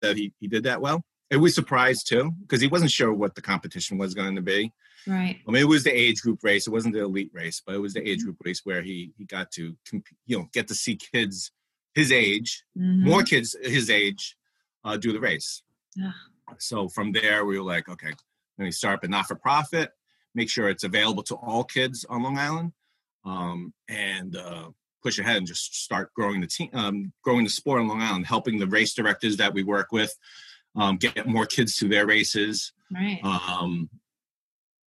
[0.02, 1.04] that he he did that well.
[1.30, 4.72] It was surprised too because he wasn't sure what the competition was going to be.
[5.08, 5.40] right.
[5.48, 6.68] I mean, it was the age group race.
[6.68, 8.10] It wasn't the elite race, but it was the Mm-hmm.
[8.10, 9.76] age group race where he he got to
[10.26, 11.52] you know get to see kids
[11.96, 13.02] his age Mhm.
[13.04, 14.36] more kids his age
[14.84, 15.64] uh, do the race.
[15.96, 16.12] Yeah.
[16.60, 18.14] So from there, we were like, okay,
[18.58, 19.92] let me start up a not for profit,
[20.36, 22.74] make sure it's available to all kids on Long Island,
[23.26, 24.70] um, and uh,
[25.04, 28.26] push ahead and just start growing the team, um, growing the sport on Long Island,
[28.26, 30.16] helping the race directors that we work with
[30.76, 32.72] um, get more kids to their races.
[32.94, 33.20] Right.
[33.24, 33.90] Um,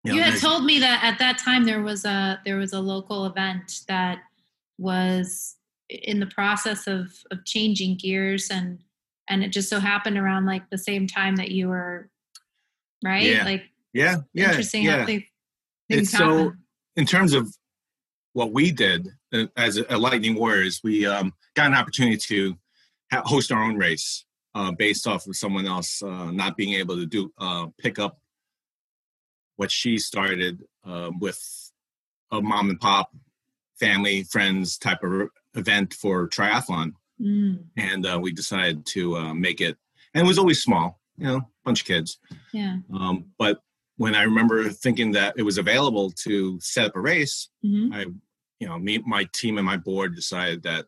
[0.05, 2.81] you know, had told me that at that time there was a there was a
[2.81, 4.19] local event that
[4.79, 5.57] was
[5.89, 8.79] in the process of of changing gears and
[9.29, 12.09] and it just so happened around like the same time that you were
[13.05, 13.45] right Yeah.
[13.45, 14.99] like yeah, yeah, interesting yeah.
[14.99, 15.27] how they,
[15.89, 16.53] things It's so
[16.97, 17.49] in terms of
[18.35, 19.09] what we did
[19.57, 22.57] as a, Lightning Warriors, we um, got an opportunity to
[23.13, 26.97] ha- host our own race uh, based off of someone else uh, not being able
[26.97, 28.19] to do uh, pick up
[29.57, 31.41] what she started uh, with
[32.31, 33.11] a mom and pop
[33.79, 36.93] family friends type of event for triathlon.
[37.21, 39.77] Mm, and uh, we decided to uh, make it
[40.13, 42.19] and it was always small you know bunch of kids.
[42.53, 42.77] Yeah.
[42.93, 43.61] Um, but
[43.97, 47.95] when I remember thinking that it was available to set up a race, Mhm.
[47.95, 48.05] I,
[48.61, 50.87] you know, me, my team, and my board decided that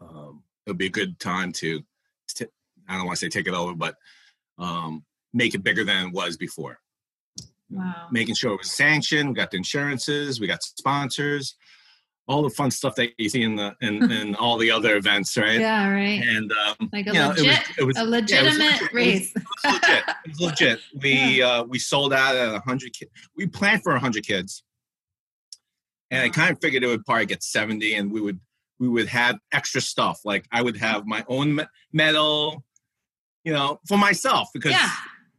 [0.00, 1.80] um, it would be a good time to,
[2.36, 2.48] to
[2.88, 3.94] I don't want to say take it over, but
[4.58, 6.78] um, make it bigger than it was before.
[7.70, 11.54] wow Making sure it was sanctioned, we got the insurances, we got sponsors,
[12.28, 15.36] all the fun stuff that you see in the in, in all the other events,
[15.36, 15.60] right?
[15.60, 18.04] yeah right And um, like a you know, it was- legit it was- a yeah,
[18.04, 18.74] it was legitimate legit.
[18.76, 20.04] It was- race it was legit.
[20.08, 20.80] It was legit.
[21.02, 23.10] We uh, we sold out at hundred kids.
[23.36, 24.62] We planned for hundred kids,
[26.10, 28.40] and I kind of figured it would probably get seventy, and we would
[28.78, 30.20] we would have extra stuff.
[30.24, 32.64] Like I would have my own me- medal,
[33.44, 34.90] you know, for myself because yeah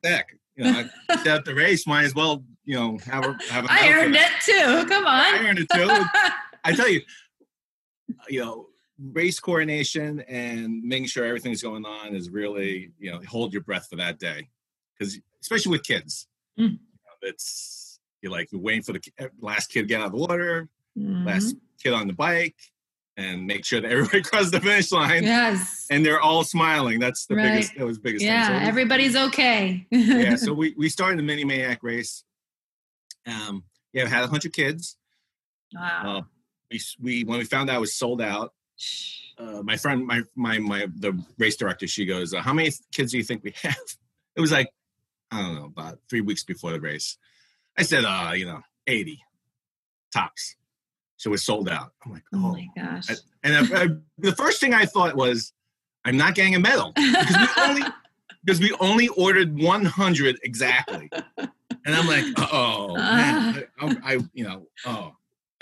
[0.04, 1.86] heck, you know, up the race.
[1.88, 3.68] Might as well, you know, have a have a.
[3.70, 5.36] i earned it too come on.
[5.36, 5.88] I earned it too.
[6.64, 7.02] I tell you,
[8.30, 8.68] you know,
[9.12, 13.88] race coordination and making sure everything's going on is really, you know, hold your breath
[13.90, 14.50] for that day,
[14.98, 16.28] because especially with kids,
[16.60, 16.64] Mm.
[16.64, 16.78] you know,
[17.30, 17.81] it's
[18.22, 20.68] you're like you're waiting for the eh, last kid to get out of the water,
[20.98, 21.26] Mhm.
[21.26, 22.56] last kid on the bike,
[23.18, 25.24] and make sure that everybody crosses the finish line.
[25.24, 25.88] Yes.
[25.90, 27.00] And they're all smiling.
[27.00, 27.52] That's the Right.
[27.54, 27.76] biggest.
[27.78, 28.26] That was the biggest.
[28.26, 28.60] yeah, thing.
[28.62, 29.86] So everybody's okay.
[29.92, 30.36] yeah.
[30.36, 32.24] So we we started the mini maniac race.
[33.26, 34.98] Um, yeah, had hundred kids.
[35.74, 36.18] wow.
[36.18, 36.22] Uh,
[36.72, 38.54] we we when we found out it was sold out.
[39.38, 43.12] Uh, my friend, my my my the race director, she goes, uh, "How many kids
[43.12, 43.76] do you think we have?"
[44.36, 44.70] It was like
[45.30, 47.18] I don't know, about three weeks before the race.
[47.78, 49.22] I said, "Uh, you know, eighty
[50.14, 50.56] tops."
[51.18, 51.92] So it was sold out.
[52.06, 53.10] I'm like, oh "Oh." my gosh.
[53.10, 53.88] I- and I, I,
[54.20, 55.54] the first thing I thought was,
[56.06, 57.82] "I'm not getting a medal because we only
[58.46, 64.44] because we only ordered 100 exactly." And I'm like, "Oh man, I, I, I you
[64.44, 65.14] know, oh."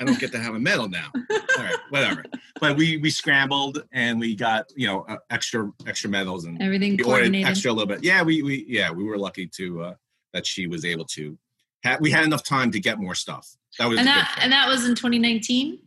[0.02, 1.12] I don't get to have a medal now.
[1.14, 2.24] All right, whatever.
[2.62, 6.96] But we we scrambled and we got you know uh, extra extra medals and Everything
[6.96, 8.02] we ordered extra a little bit.
[8.02, 9.94] Yeah, we we yeah we were lucky to uh,
[10.32, 11.38] that she was able to.
[11.84, 13.48] Have, we had enough time to get more stuff.
[13.78, 15.80] That was and that and that was in 2019.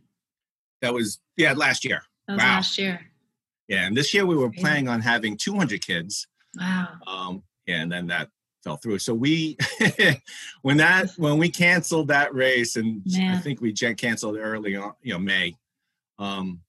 [0.81, 2.03] that was yeah last year.
[2.29, 2.55] That was Wow.
[2.57, 3.01] last year.
[3.69, 4.61] Yeah, and this year we were Crazy.
[4.63, 6.27] planning on having 200 kids.
[6.59, 6.89] Wow.
[7.07, 8.29] Um, yeah, and then that
[8.65, 8.99] fell through.
[8.99, 9.57] So we
[10.63, 15.13] when that when we canceled that race, and I think we canceled early on, you
[15.13, 15.57] know, May.
[16.19, 16.61] Um,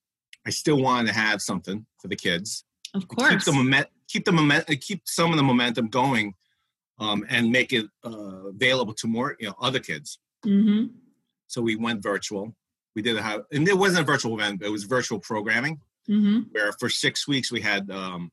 [0.46, 2.66] I still wanted to have something for the kids.
[2.94, 3.30] Of course.
[3.30, 6.34] keep the moment, keep the moment, keep some of the momentum going,
[7.00, 10.20] um, and make it uh, available to more, you know, other kids.
[10.44, 10.86] hmm
[11.48, 12.56] So we went virtual.
[12.96, 16.42] We did a how, and it wasn't a virtual event; it was virtual programming hmm
[16.52, 18.32] where for six weeks we had um,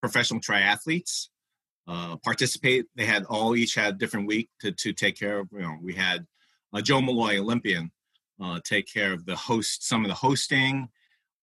[0.00, 1.28] professional triathletes
[1.88, 2.86] uh, participate.
[2.96, 5.48] They had all each had a different week to to take care of.
[5.52, 6.26] You know, we had
[6.72, 7.90] uh, Joe Maloy, Olympian,
[8.40, 10.88] uh, take care of the host, some of the hosting,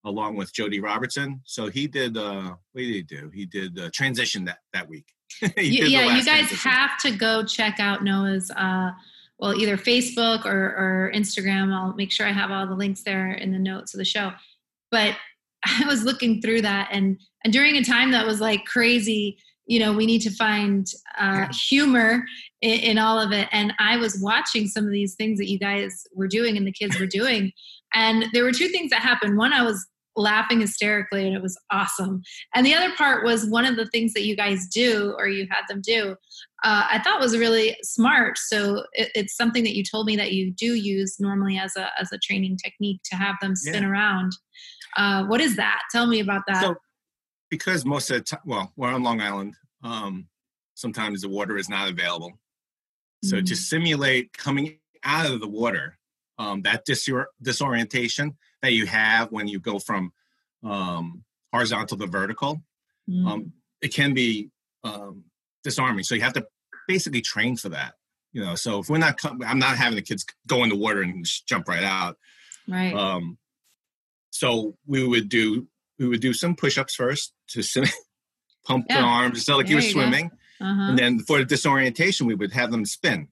[0.05, 1.41] along with Jody Robertson.
[1.45, 2.17] So he did.
[2.17, 3.29] Uh, what did he do?
[3.33, 5.07] He did uh, transition that that week.
[5.57, 8.91] You- yeah, you guys have to go check out Noah's, uh,
[9.39, 11.73] well, either Facebook or, or Instagram.
[11.73, 14.31] I'll make sure I have all the links there in the notes of the show.
[14.91, 15.15] But
[15.65, 19.79] I was looking through that, and and during a time that was like crazy, you
[19.79, 20.87] know, we need to find
[21.17, 22.25] uh, humor
[22.61, 23.47] in, in all of it.
[23.51, 26.71] And I was watching some of these things that you guys were doing and the
[26.71, 27.51] kids were doing,
[27.93, 29.37] and there were two things that happened.
[29.37, 32.21] One, I was laughing hysterically, and it was awesome.
[32.55, 35.47] And the other part was one of the things that you guys do, or you
[35.49, 36.11] had them do,
[36.63, 38.37] uh, I thought was really smart.
[38.37, 41.89] So it, it's something that you told me that you do use normally as a
[41.99, 43.89] as a training technique to have them spin Yeah.
[43.89, 44.31] around.
[44.97, 45.81] Uh, what is that?
[45.91, 46.61] Tell me about that.
[46.61, 46.75] So,
[47.49, 49.55] because most of the time, well, we're on Long Island.
[49.83, 50.27] Um,
[50.75, 52.39] sometimes the water is not available.
[53.23, 53.57] So to Mhm.
[53.57, 55.97] simulate coming out of the water,
[56.37, 60.11] um, that disor- disorientation that you have when you go from
[60.63, 62.61] um, horizontal to vertical,
[63.09, 63.27] Mm.
[63.27, 64.51] um, it can be
[64.83, 65.23] um,
[65.63, 66.03] disarming.
[66.03, 66.45] So you have to
[66.87, 67.95] basically train for that.
[68.33, 70.75] You know, so if we're not, com- I'm not having the kids go in the
[70.75, 72.17] water and just jump right out.
[72.67, 72.93] right.
[72.93, 73.39] Um,
[74.31, 75.67] so we would do
[75.97, 77.85] we would do some push-ups first to sim-
[78.65, 79.03] pump the Yeah.
[79.03, 80.29] arms, so like you were you swimming,
[80.61, 80.89] uh-huh.
[80.89, 83.27] and then for the disorientation, we would have them spin.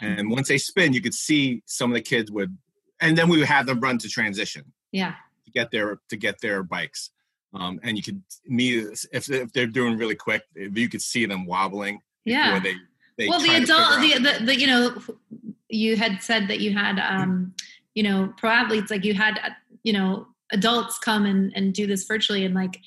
[0.00, 2.56] And once they spin, you could see some of the kids would,
[3.00, 5.14] and then we would have them run to transition yeah.
[5.44, 7.10] to get their to get their bikes.
[7.54, 8.78] Um, and you could me
[9.12, 12.00] if if they're doing really quick, you could see them wobbling.
[12.24, 12.58] Yeah.
[12.58, 12.74] They,
[13.16, 14.96] they well, the adult, the, the, the, you know,
[15.68, 17.54] you had said that you had, um,
[17.94, 19.50] you know, pro athletes, like you had, uh,
[19.84, 22.44] you know, adults come and, and do this virtually.
[22.44, 22.78] And like,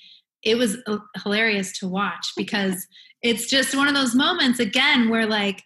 [0.43, 2.85] it was uh, hilarious to watch because
[3.23, 5.63] it's just one of those moments again where like,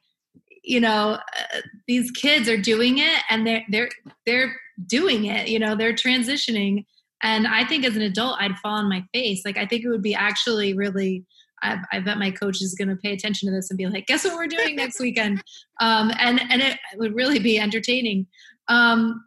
[0.64, 3.90] you know, uh, these kids are doing it and they're, they're,
[4.26, 4.56] they're
[4.88, 6.86] doing it, you know, they're transitioning.
[7.22, 9.44] And I think as an adult, I'd fall on my face.
[9.46, 11.26] Like, I think it would be actually really,
[11.62, 14.06] I, I bet my coach is going to pay attention to this and be like,
[14.06, 15.42] "Guess what we're doing next weekend?"
[15.80, 18.28] Um, and and it would really be entertaining.
[18.68, 19.24] Um,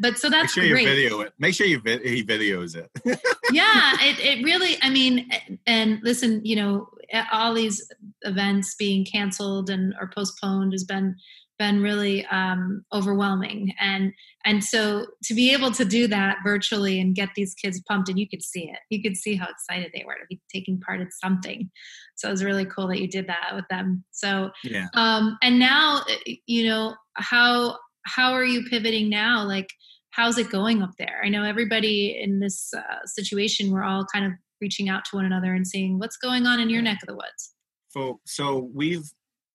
[0.00, 1.32] but so that's Make sure you video it.
[1.38, 2.90] Make sure you vid- he videos it.
[3.52, 4.76] yeah, it it really.
[4.82, 5.30] I mean,
[5.66, 6.88] and listen, you know,
[7.32, 7.90] all these
[8.22, 11.16] events being canceled and or postponed has been
[11.58, 13.74] been really um, overwhelming.
[13.80, 14.12] And
[14.44, 18.18] and so to be able to do that virtually and get these kids pumped and
[18.18, 18.78] you could see it.
[18.90, 21.70] You could see how excited they were to be taking part in something.
[22.14, 24.04] So it was really cool that you did that with them.
[24.12, 24.86] So yeah.
[24.94, 29.44] um and now uh, you know how how are you pivoting now?
[29.44, 29.68] Like
[30.10, 31.20] how's it going up there?
[31.24, 35.24] I know everybody in this uh, situation we're all kind of reaching out to one
[35.24, 37.54] another and seeing what's going on in your neck of the woods
[37.90, 39.04] So so we've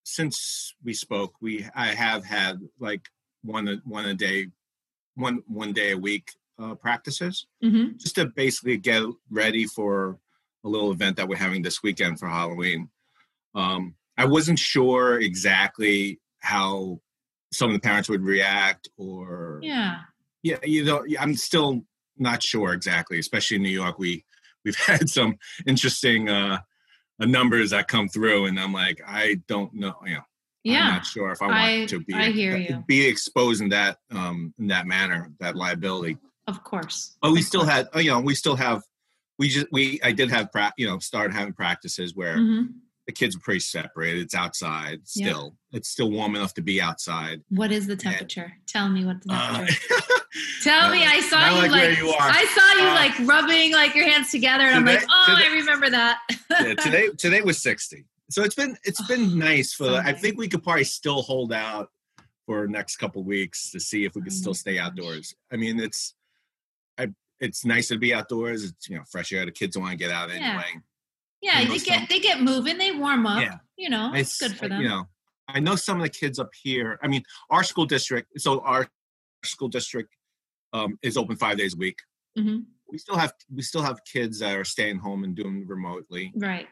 [0.04, 3.02] since we spoke, we I have had like
[3.44, 4.48] one one a day,
[5.16, 6.28] one one day a week
[6.62, 7.98] uh, practices mm-hmm.
[7.98, 10.20] just to basically get ready for
[10.64, 12.90] a little event that we're having this weekend for Halloween.
[13.56, 17.00] Um, I wasn't sure exactly how
[17.52, 20.00] some of the parents would react or Yeah.
[20.42, 21.82] yeah you know i'm still
[22.18, 24.26] not sure exactly especially in new york we
[24.64, 26.60] we've had some interesting uh,
[27.22, 30.22] uh numbers that come through and i'm like i don't know you know
[30.66, 32.84] i'm not sure if i want I- to be I hear you.
[32.88, 37.16] be exposed in that um in that manner that liability Of course.
[37.22, 37.88] but we Of still course.
[37.94, 38.82] had you know we still have
[39.40, 42.70] we just we i did have pra- you know started having practices where Mhm.
[43.08, 45.28] The kids are pretty separated it's outside Yeah.
[45.30, 48.54] still it's still warm enough to be outside What is the temperature?
[48.68, 49.96] Tell me what the uh, temperature.
[50.64, 51.04] Tell me.
[51.06, 52.12] I saw you like like, you.
[52.18, 55.50] I saw you Uh, like rubbing like your hands together, and I'm like, oh, today-
[55.50, 56.20] I remember that.
[56.50, 60.14] yeah, today today was 60 so it's been it's been nice for so the, i
[60.14, 61.90] think we could probably still hold out
[62.46, 64.86] for next couple weeks to see if we could Oh still stay gosh.
[64.88, 66.16] outdoors i mean it's
[66.98, 67.10] i
[67.42, 70.10] it's nice to be outdoors it's you know fresh air the kids want to get
[70.10, 70.36] out Yeah.
[70.36, 70.82] anyway
[71.44, 73.42] Yeah, they get they get moving, they warm up.
[73.42, 73.58] Yeah.
[73.78, 74.82] You know, I it's good for them.
[74.82, 75.04] You know,
[75.48, 76.98] I know some of the kids up here.
[77.04, 78.40] I mean, our school district.
[78.40, 78.88] So our
[79.44, 80.16] school district
[80.72, 82.00] um, is open five days a week.
[82.38, 82.64] Mhm.
[82.90, 86.32] We still have we still have kids that are staying home and doing remotely.
[86.36, 86.68] Right.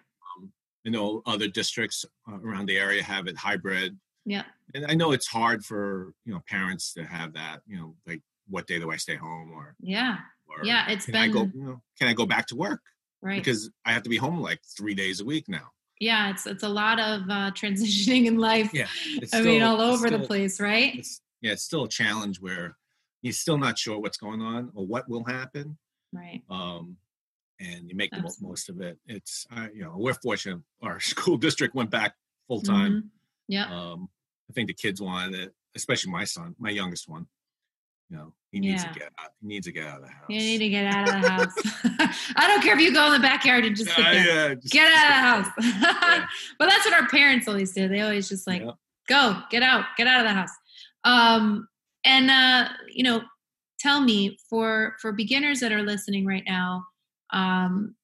[0.84, 4.00] You know, other districts uh, around the area have it hybrid.
[4.26, 4.44] Yeah.
[4.74, 7.60] And I know it's hard for you know parents to have that.
[7.68, 10.18] You know, like what day do I stay home or Yeah.
[10.48, 11.46] or Yeah, it's can I go?
[11.46, 12.82] been- You know, can I go back to work
[13.22, 13.38] Right.
[13.44, 15.70] because I have to be home like three days a week now.
[16.00, 18.72] yeah, it's it's a lot of uh, transitioning in life.
[18.74, 18.88] Yeah,
[19.34, 20.96] I mean, all over the place, right?
[20.96, 22.76] it's yeah, it's still a challenge where
[23.22, 25.78] you're still not sure what's going on or what will happen.
[26.12, 26.42] Right.
[26.50, 26.98] Um,
[27.60, 28.98] and you make the most of it.
[29.06, 30.62] It's uh, you know we're fortunate.
[30.82, 32.16] Our school district went back
[32.48, 32.92] full time.
[32.92, 33.10] Mhm.
[33.48, 33.66] Yeah.
[33.72, 34.10] Um,
[34.50, 37.28] I think the kids wanted it, especially my son, my youngest one.
[38.12, 38.92] You know, he needs Yeah.
[38.92, 39.30] to get out.
[39.42, 40.26] He needs to get out of the house.
[40.28, 41.54] You need to get out of the house.
[42.36, 44.92] I don't care if you go in the backyard and just Uh, yeah, just- Get
[44.94, 45.82] out of the house.
[45.82, 46.26] Yeah.
[46.60, 47.88] but that's what our parents always do.
[47.88, 48.72] They always just like, Yeah.
[49.08, 50.52] go, get out, get out of the house.
[51.06, 51.70] Um,
[52.04, 53.22] and uh, you know,
[53.80, 56.84] tell me for for beginners that are listening right now,
[57.32, 57.96] um,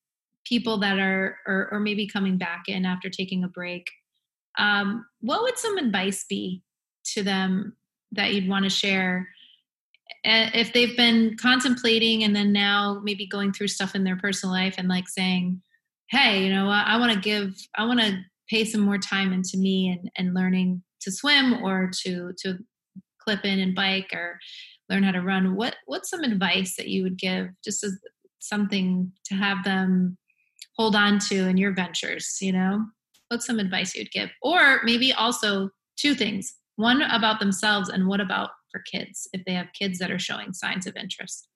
[0.45, 3.85] people that are or, or maybe coming back in after taking a break,
[4.57, 6.63] um, what would some advice be
[7.07, 7.75] to them
[8.13, 9.27] that you'd want to share?
[10.23, 14.75] If they've been contemplating and then now maybe going through stuff in their personal life
[14.77, 15.62] and like saying,
[16.10, 19.34] hey, you know what, I want to give, I want to pay some more time
[19.34, 22.58] into me and, and learning to swim or to to
[23.21, 24.39] clip in and bike or
[24.89, 25.56] learn how to run.
[25.56, 27.97] What what's some advice that you would give just as
[28.39, 30.17] something to have them
[30.77, 32.86] hold on to in your ventures, you know?
[33.30, 34.30] What's some advice you'd give?
[34.41, 36.56] Or maybe also two things.
[36.77, 40.53] One about themselves and what about for kids if they have kids that are showing
[40.53, 41.47] signs of interest.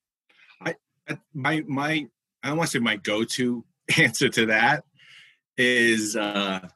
[0.65, 2.07] Uh, my my
[2.43, 3.65] I don't want to say my go-to
[3.97, 4.84] answer to that
[5.57, 6.67] is uh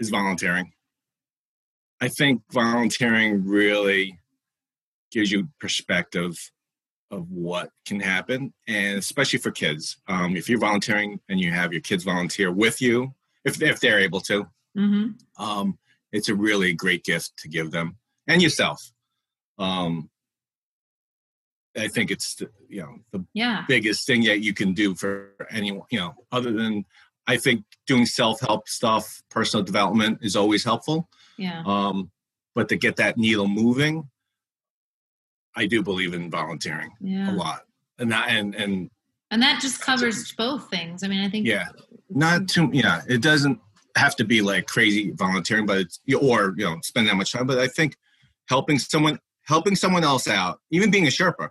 [0.00, 0.72] is volunteering.
[2.00, 4.18] I think volunteering really
[5.10, 6.38] gives you perspective
[7.10, 9.98] of what can happen and especially for kids.
[10.08, 14.00] Um if you're volunteering and you have your kids volunteer with you if if they're
[14.00, 14.46] able to
[14.76, 15.42] Mm-hmm.
[15.44, 15.76] um,
[16.12, 17.96] it's a really great gift to give them
[18.28, 18.92] and yourself.
[19.58, 20.10] Um,
[21.76, 23.64] I think it's the, you know the Yeah.
[23.68, 25.86] biggest thing that you can do for anyone.
[25.90, 26.84] You know, other than
[27.26, 31.08] I think doing self help stuff, personal development is always helpful.
[31.36, 31.62] Yeah.
[31.66, 32.10] Um,
[32.54, 34.08] but to get that needle moving,
[35.54, 37.30] I do believe in volunteering Yeah.
[37.30, 37.62] a lot,
[37.98, 38.90] and that and and
[39.30, 41.02] And that just covers both things.
[41.02, 41.68] I mean, I think yeah,
[42.08, 43.02] not too yeah.
[43.08, 43.60] It doesn't
[43.96, 47.46] have to be like crazy volunteering, but it's or you know spend that much time.
[47.46, 47.96] But I think
[48.48, 49.18] helping someone
[49.48, 51.48] helping someone else out, even being a Sherpa,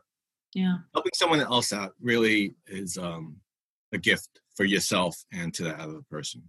[0.53, 0.77] Yeah.
[0.93, 3.37] helping someone else out really is um,
[3.91, 6.43] a gift for yourself and to the other person.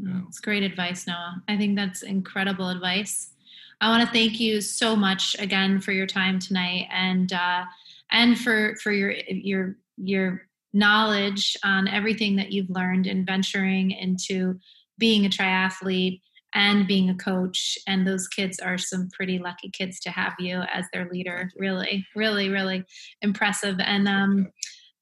[0.00, 1.42] Mm, It's great advice, Noah.
[1.48, 3.32] I think that's incredible advice.
[3.80, 7.64] I want to thank you so much again for your time tonight and uh,
[8.10, 10.42] and for for your your your
[10.74, 14.58] knowledge on everything that you've learned in venturing into
[14.98, 16.20] being a triathlete
[16.54, 17.78] and being a coach.
[17.86, 21.50] And those kids are some pretty lucky kids to have you as their leader.
[21.56, 22.84] Really, really, really
[23.22, 23.76] impressive.
[23.80, 24.48] And um,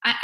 [0.03, 0.15] I,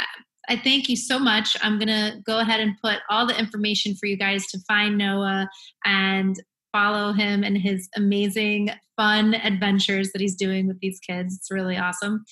[0.48, 1.56] I thank you so much.
[1.62, 4.96] I'm going to go ahead and put all the information for you guys to find
[4.96, 5.48] Noah
[5.84, 6.40] and
[6.72, 11.34] follow him and his amazing, fun adventures that he's doing with these kids.
[11.36, 12.24] It's really awesome.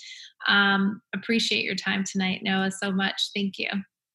[0.47, 3.31] Um, appreciate your time tonight, Noah, so much.
[3.35, 3.69] Thank you.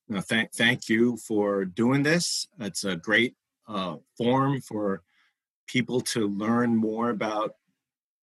[0.07, 2.47] No, thank thank you for doing this.
[2.59, 3.35] It's a great
[3.69, 5.01] uh, forum for
[5.67, 7.51] people to learn more about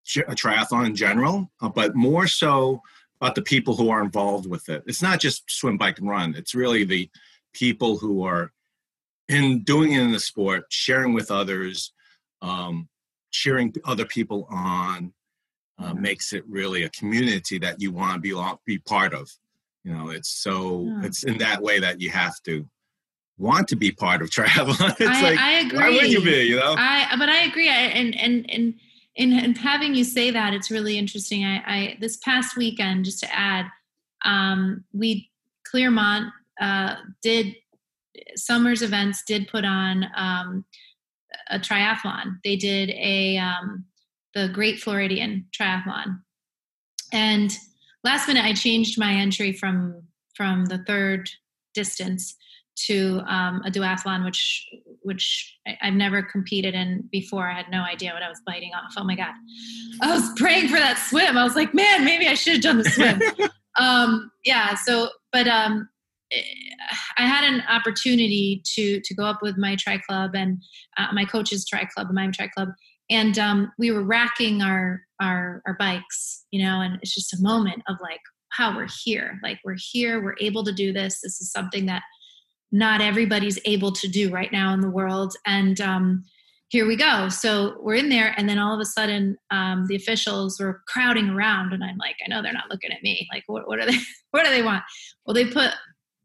[0.07, 2.83] tri- triathlon in general, uh, but more so
[3.21, 4.83] about the people who are involved with it.
[4.87, 6.35] It's not just swim, bike, and run.
[6.37, 7.09] It's really the
[7.55, 8.53] people who are
[9.29, 11.93] in doing it in the sport, sharing with others,
[12.43, 12.89] um,
[13.31, 15.13] cheering other people on,
[15.79, 18.35] uh, makes it really a community that you want to be
[18.67, 19.31] be part of.
[19.85, 21.07] You know, it's so Yeah.
[21.07, 22.69] it's in that way that you have to
[23.39, 24.74] want to be part of travel.
[24.80, 25.78] It's I, like I agree.
[25.78, 26.45] why wouldn't you be?
[26.45, 27.68] You know, I but I agree.
[27.68, 28.74] I, and and and
[29.14, 31.45] in, in having you say that, it's really interesting.
[31.45, 33.66] I, I this past weekend, just to add,
[34.24, 35.30] um, we
[35.66, 37.57] Clermont uh, did
[38.37, 40.64] Summers events did put on um,
[41.51, 42.39] a triathlon.
[42.45, 43.84] They did a um,
[44.34, 46.20] the Great Floridian Triathlon,
[47.12, 47.57] and
[48.05, 50.03] last minute I changed my entry from
[50.34, 51.30] from the third
[51.74, 52.37] distance
[52.87, 54.68] to um, a duathlon, which
[55.03, 57.49] which I've never competed in before.
[57.49, 58.93] I had no idea what I was biting off.
[58.97, 59.33] Oh my god,
[60.03, 61.39] I was praying for that swim.
[61.39, 63.20] I was like, man, maybe I should have done the swim.
[63.79, 64.74] um, yeah.
[64.74, 65.89] So, but um,
[66.33, 66.43] eh,
[67.18, 70.62] I had an opportunity to to go up with my tri club and
[70.99, 72.68] uh, my coach's tri club, my tri club,
[73.11, 77.43] and um, we were racking our our our bikes, you know, and it's just a
[77.43, 78.20] moment of like,
[78.57, 81.20] how we're here, like we're here, we're able to do this.
[81.22, 82.03] This is something that
[82.73, 86.25] not everybody's able to do right now in the world, and um,
[86.69, 87.29] here we go.
[87.29, 91.31] So we're in there, and then all of a sudden, um, the officials were crowding
[91.31, 93.29] around, and I'm like, I know they're not looking at me.
[93.33, 93.99] Like, what, what are they?
[94.33, 94.83] What do they want?
[95.25, 95.71] Well, they put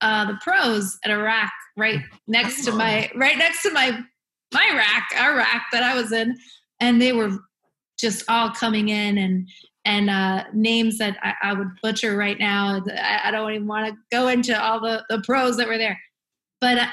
[0.01, 4.01] uh, the pros at a rack right next to my right next to my
[4.53, 6.37] my rack, our rack that I was in,
[6.81, 7.37] and they were
[7.97, 9.47] just all coming in and
[9.85, 12.81] and uh, names that I, I would butcher right now.
[12.97, 15.97] I, I don't even want to go into all the the pros that were there,
[16.61, 16.87] but uh,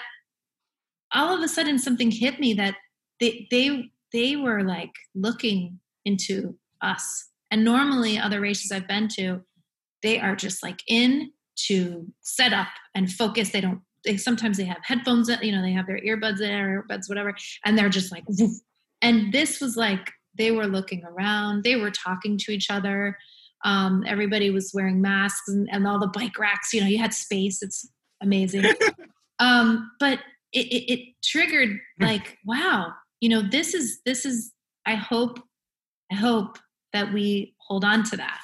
[1.15, 2.75] all of a sudden something hit me that
[3.21, 7.29] they they they were like looking into us.
[7.51, 9.43] And normally, other races I've been to,
[10.03, 11.33] they are just like in
[11.67, 13.51] to set up and focus.
[13.51, 13.81] They don't.
[14.05, 15.29] They sometimes they have headphones.
[15.43, 18.25] You know, they have their earbuds in, or earbuds, whatever, and they're just like.
[19.01, 21.63] And this was like they were looking around.
[21.63, 23.17] They were talking to each other.
[23.65, 26.73] Um, everybody was wearing masks, and, and all the bike racks.
[26.73, 27.63] You know, you had space.
[27.63, 27.89] It's
[28.21, 28.65] amazing.
[29.39, 30.21] um, but
[30.53, 34.53] it, it, it triggered like, wow, you know, this is this is.
[34.87, 35.39] I hope,
[36.11, 36.59] I hope
[36.95, 38.41] that we hold on to that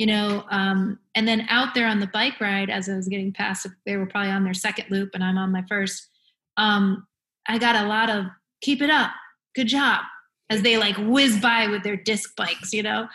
[0.00, 3.32] you know um, and then out there on the bike ride as i was getting
[3.32, 6.08] past they were probably on their second loop and i'm on my first
[6.56, 7.06] um,
[7.46, 8.24] i got a lot of
[8.62, 9.12] keep it up
[9.54, 10.00] good job
[10.48, 13.06] as they like whiz by with their disc bikes you know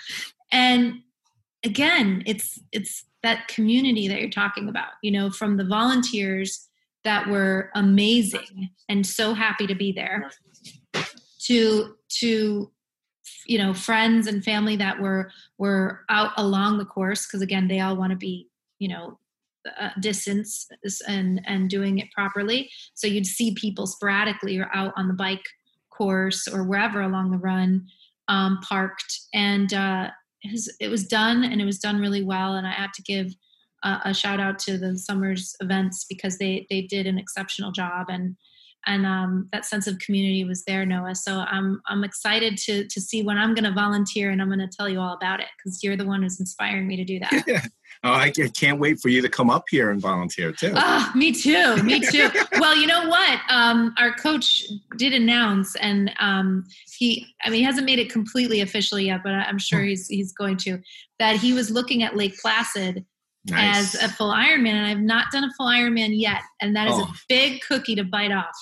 [0.51, 1.01] and
[1.63, 6.64] again it's it's that community that you're talking about you know from the volunteers
[7.05, 10.29] that were amazing and so happy to be there.
[11.47, 12.71] To to
[13.47, 17.79] you know friends and family that were were out along the course because again they
[17.79, 18.49] all want to be
[18.79, 19.19] you know
[19.79, 20.67] uh, distance
[21.07, 22.69] and and doing it properly.
[22.93, 25.45] So you'd see people sporadically or out on the bike
[25.91, 27.87] course or wherever along the run
[28.27, 29.21] um, parked.
[29.33, 30.09] And uh,
[30.79, 33.33] it, was, done and it was done really well and i have to give
[33.85, 38.07] uh, a shout out to the summers events because they they did an exceptional job
[38.09, 38.35] and
[38.87, 41.15] and um, that sense of community was there, Noah.
[41.15, 44.59] So I'm I'm excited to to see when I'm going to volunteer, and I'm going
[44.59, 47.19] to tell you all about it because you're the one who's inspiring me to do
[47.19, 47.43] that.
[47.55, 47.61] Yeah.
[48.03, 50.73] Oh, I can't wait for you to come up here and volunteer too.
[50.75, 52.29] Ah, me too, me too.
[52.59, 53.39] well, you know what?
[53.49, 54.65] Um, our coach
[54.97, 56.65] did announce, and um,
[56.97, 60.33] he I mean he hasn't made it completely official yet, but I'm sure he's he's
[60.33, 60.79] going to
[61.19, 63.05] that he was looking at Lake Placid
[63.47, 63.95] Nice.
[63.95, 66.95] as a full Ironman, and I've not done a full Ironman yet, and that is
[66.95, 67.03] Oh.
[67.03, 68.55] a big cookie to bite off.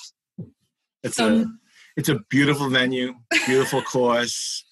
[1.04, 1.46] It's So a
[1.96, 3.14] it's a beautiful venue,
[3.46, 4.66] beautiful course.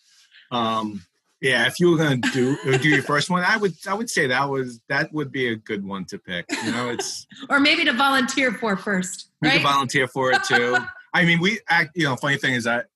[0.51, 1.05] Um,
[1.39, 4.27] yeah, if you were gonna do do your first one, I would I would say
[4.27, 6.45] that was that would be a good one to pick.
[6.65, 9.53] You know, it's or maybe to volunteer for first, we right?
[9.55, 10.77] could volunteer for it too.
[11.13, 11.91] I mean, we act.
[11.95, 12.87] You know, funny thing is that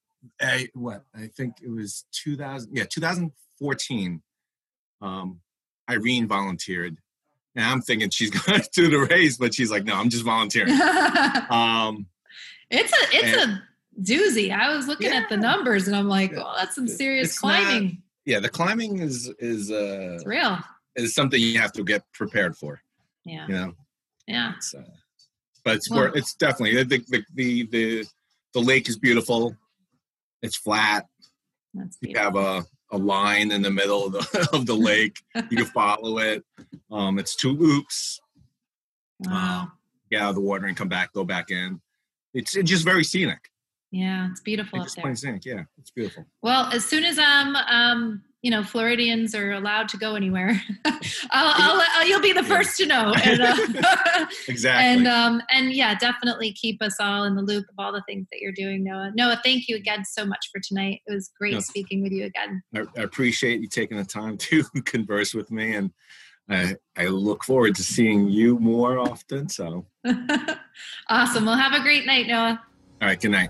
[0.41, 2.69] I, what I think it was 2000.
[2.75, 4.21] Yeah, 2014.
[5.01, 5.41] Um,
[5.89, 6.97] Irene volunteered.
[7.55, 10.23] And I'm thinking she's going to do the race, but she's like, no, I'm just
[10.25, 10.73] volunteering.
[11.49, 12.07] Um,
[12.71, 13.61] it's a it's a
[14.01, 14.51] doozy.
[14.51, 17.61] I was looking at the numbers and I'm like, oh, that's some serious It's not-
[17.63, 18.01] climbing.
[18.25, 20.57] yeah, the climbing is is uh it's real.
[20.95, 22.81] is something you have to get prepared for.
[23.23, 23.47] Yeah.
[23.47, 23.73] You know,
[24.27, 24.53] Yeah.
[24.77, 24.81] uh,
[25.63, 28.05] but it's Well- it's definitely the the, the the
[28.53, 29.55] the lake is beautiful.
[30.41, 31.05] It's flat.
[31.73, 32.31] That's beautiful.
[32.33, 35.19] You have a, a line in the middle of the of the lake.
[35.35, 36.43] You can follow it.
[36.91, 38.19] Um, it's two loops.
[39.19, 39.71] wow.
[40.11, 41.11] Get out of the water and come back.
[41.13, 41.81] Go back in.
[42.33, 43.49] It's, it's just very scenic.
[43.91, 45.03] Yeah, it's beautiful It's just there.
[45.03, 45.45] plain scenic.
[45.45, 46.25] Yeah, it's beautiful.
[46.41, 50.61] Well, as soon as I'm um, you know Floridians are allowed to go anywhere.
[50.85, 50.93] I'll,
[51.31, 53.11] I'll, I'll, you'll be the first to know.
[53.25, 54.85] And, uh, exactly.
[54.85, 58.27] And um, and yeah, definitely keep us all in the loop of all the things
[58.31, 59.11] that you're doing, Noah.
[59.15, 61.01] Noah, thank you again so much for tonight.
[61.07, 62.61] It was great no, speaking with you again.
[62.75, 65.91] I, I, appreciate you taking the time to converse with me, and
[66.47, 69.49] I, I look forward to seeing you more often.
[69.49, 69.87] So
[71.09, 71.45] awesome.
[71.45, 72.61] Well, have a great night, Noah.
[73.01, 73.19] All right.
[73.19, 73.49] Good night.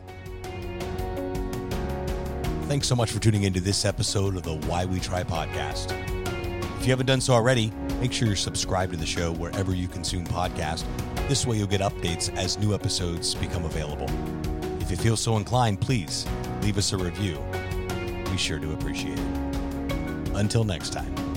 [2.67, 5.91] Thanks so much for tuning into this episode of the Why We Tri podcast.
[6.79, 9.87] If you haven't done so already, make sure you're subscribed to the show wherever you
[9.87, 10.83] consume podcasts.
[11.29, 14.09] This way you'll get updates as new episodes become available.
[14.81, 16.25] If you feel so inclined, please
[16.63, 17.37] leave us a review.
[18.31, 20.31] We sure do appreciate it.
[20.33, 21.34] Until next time.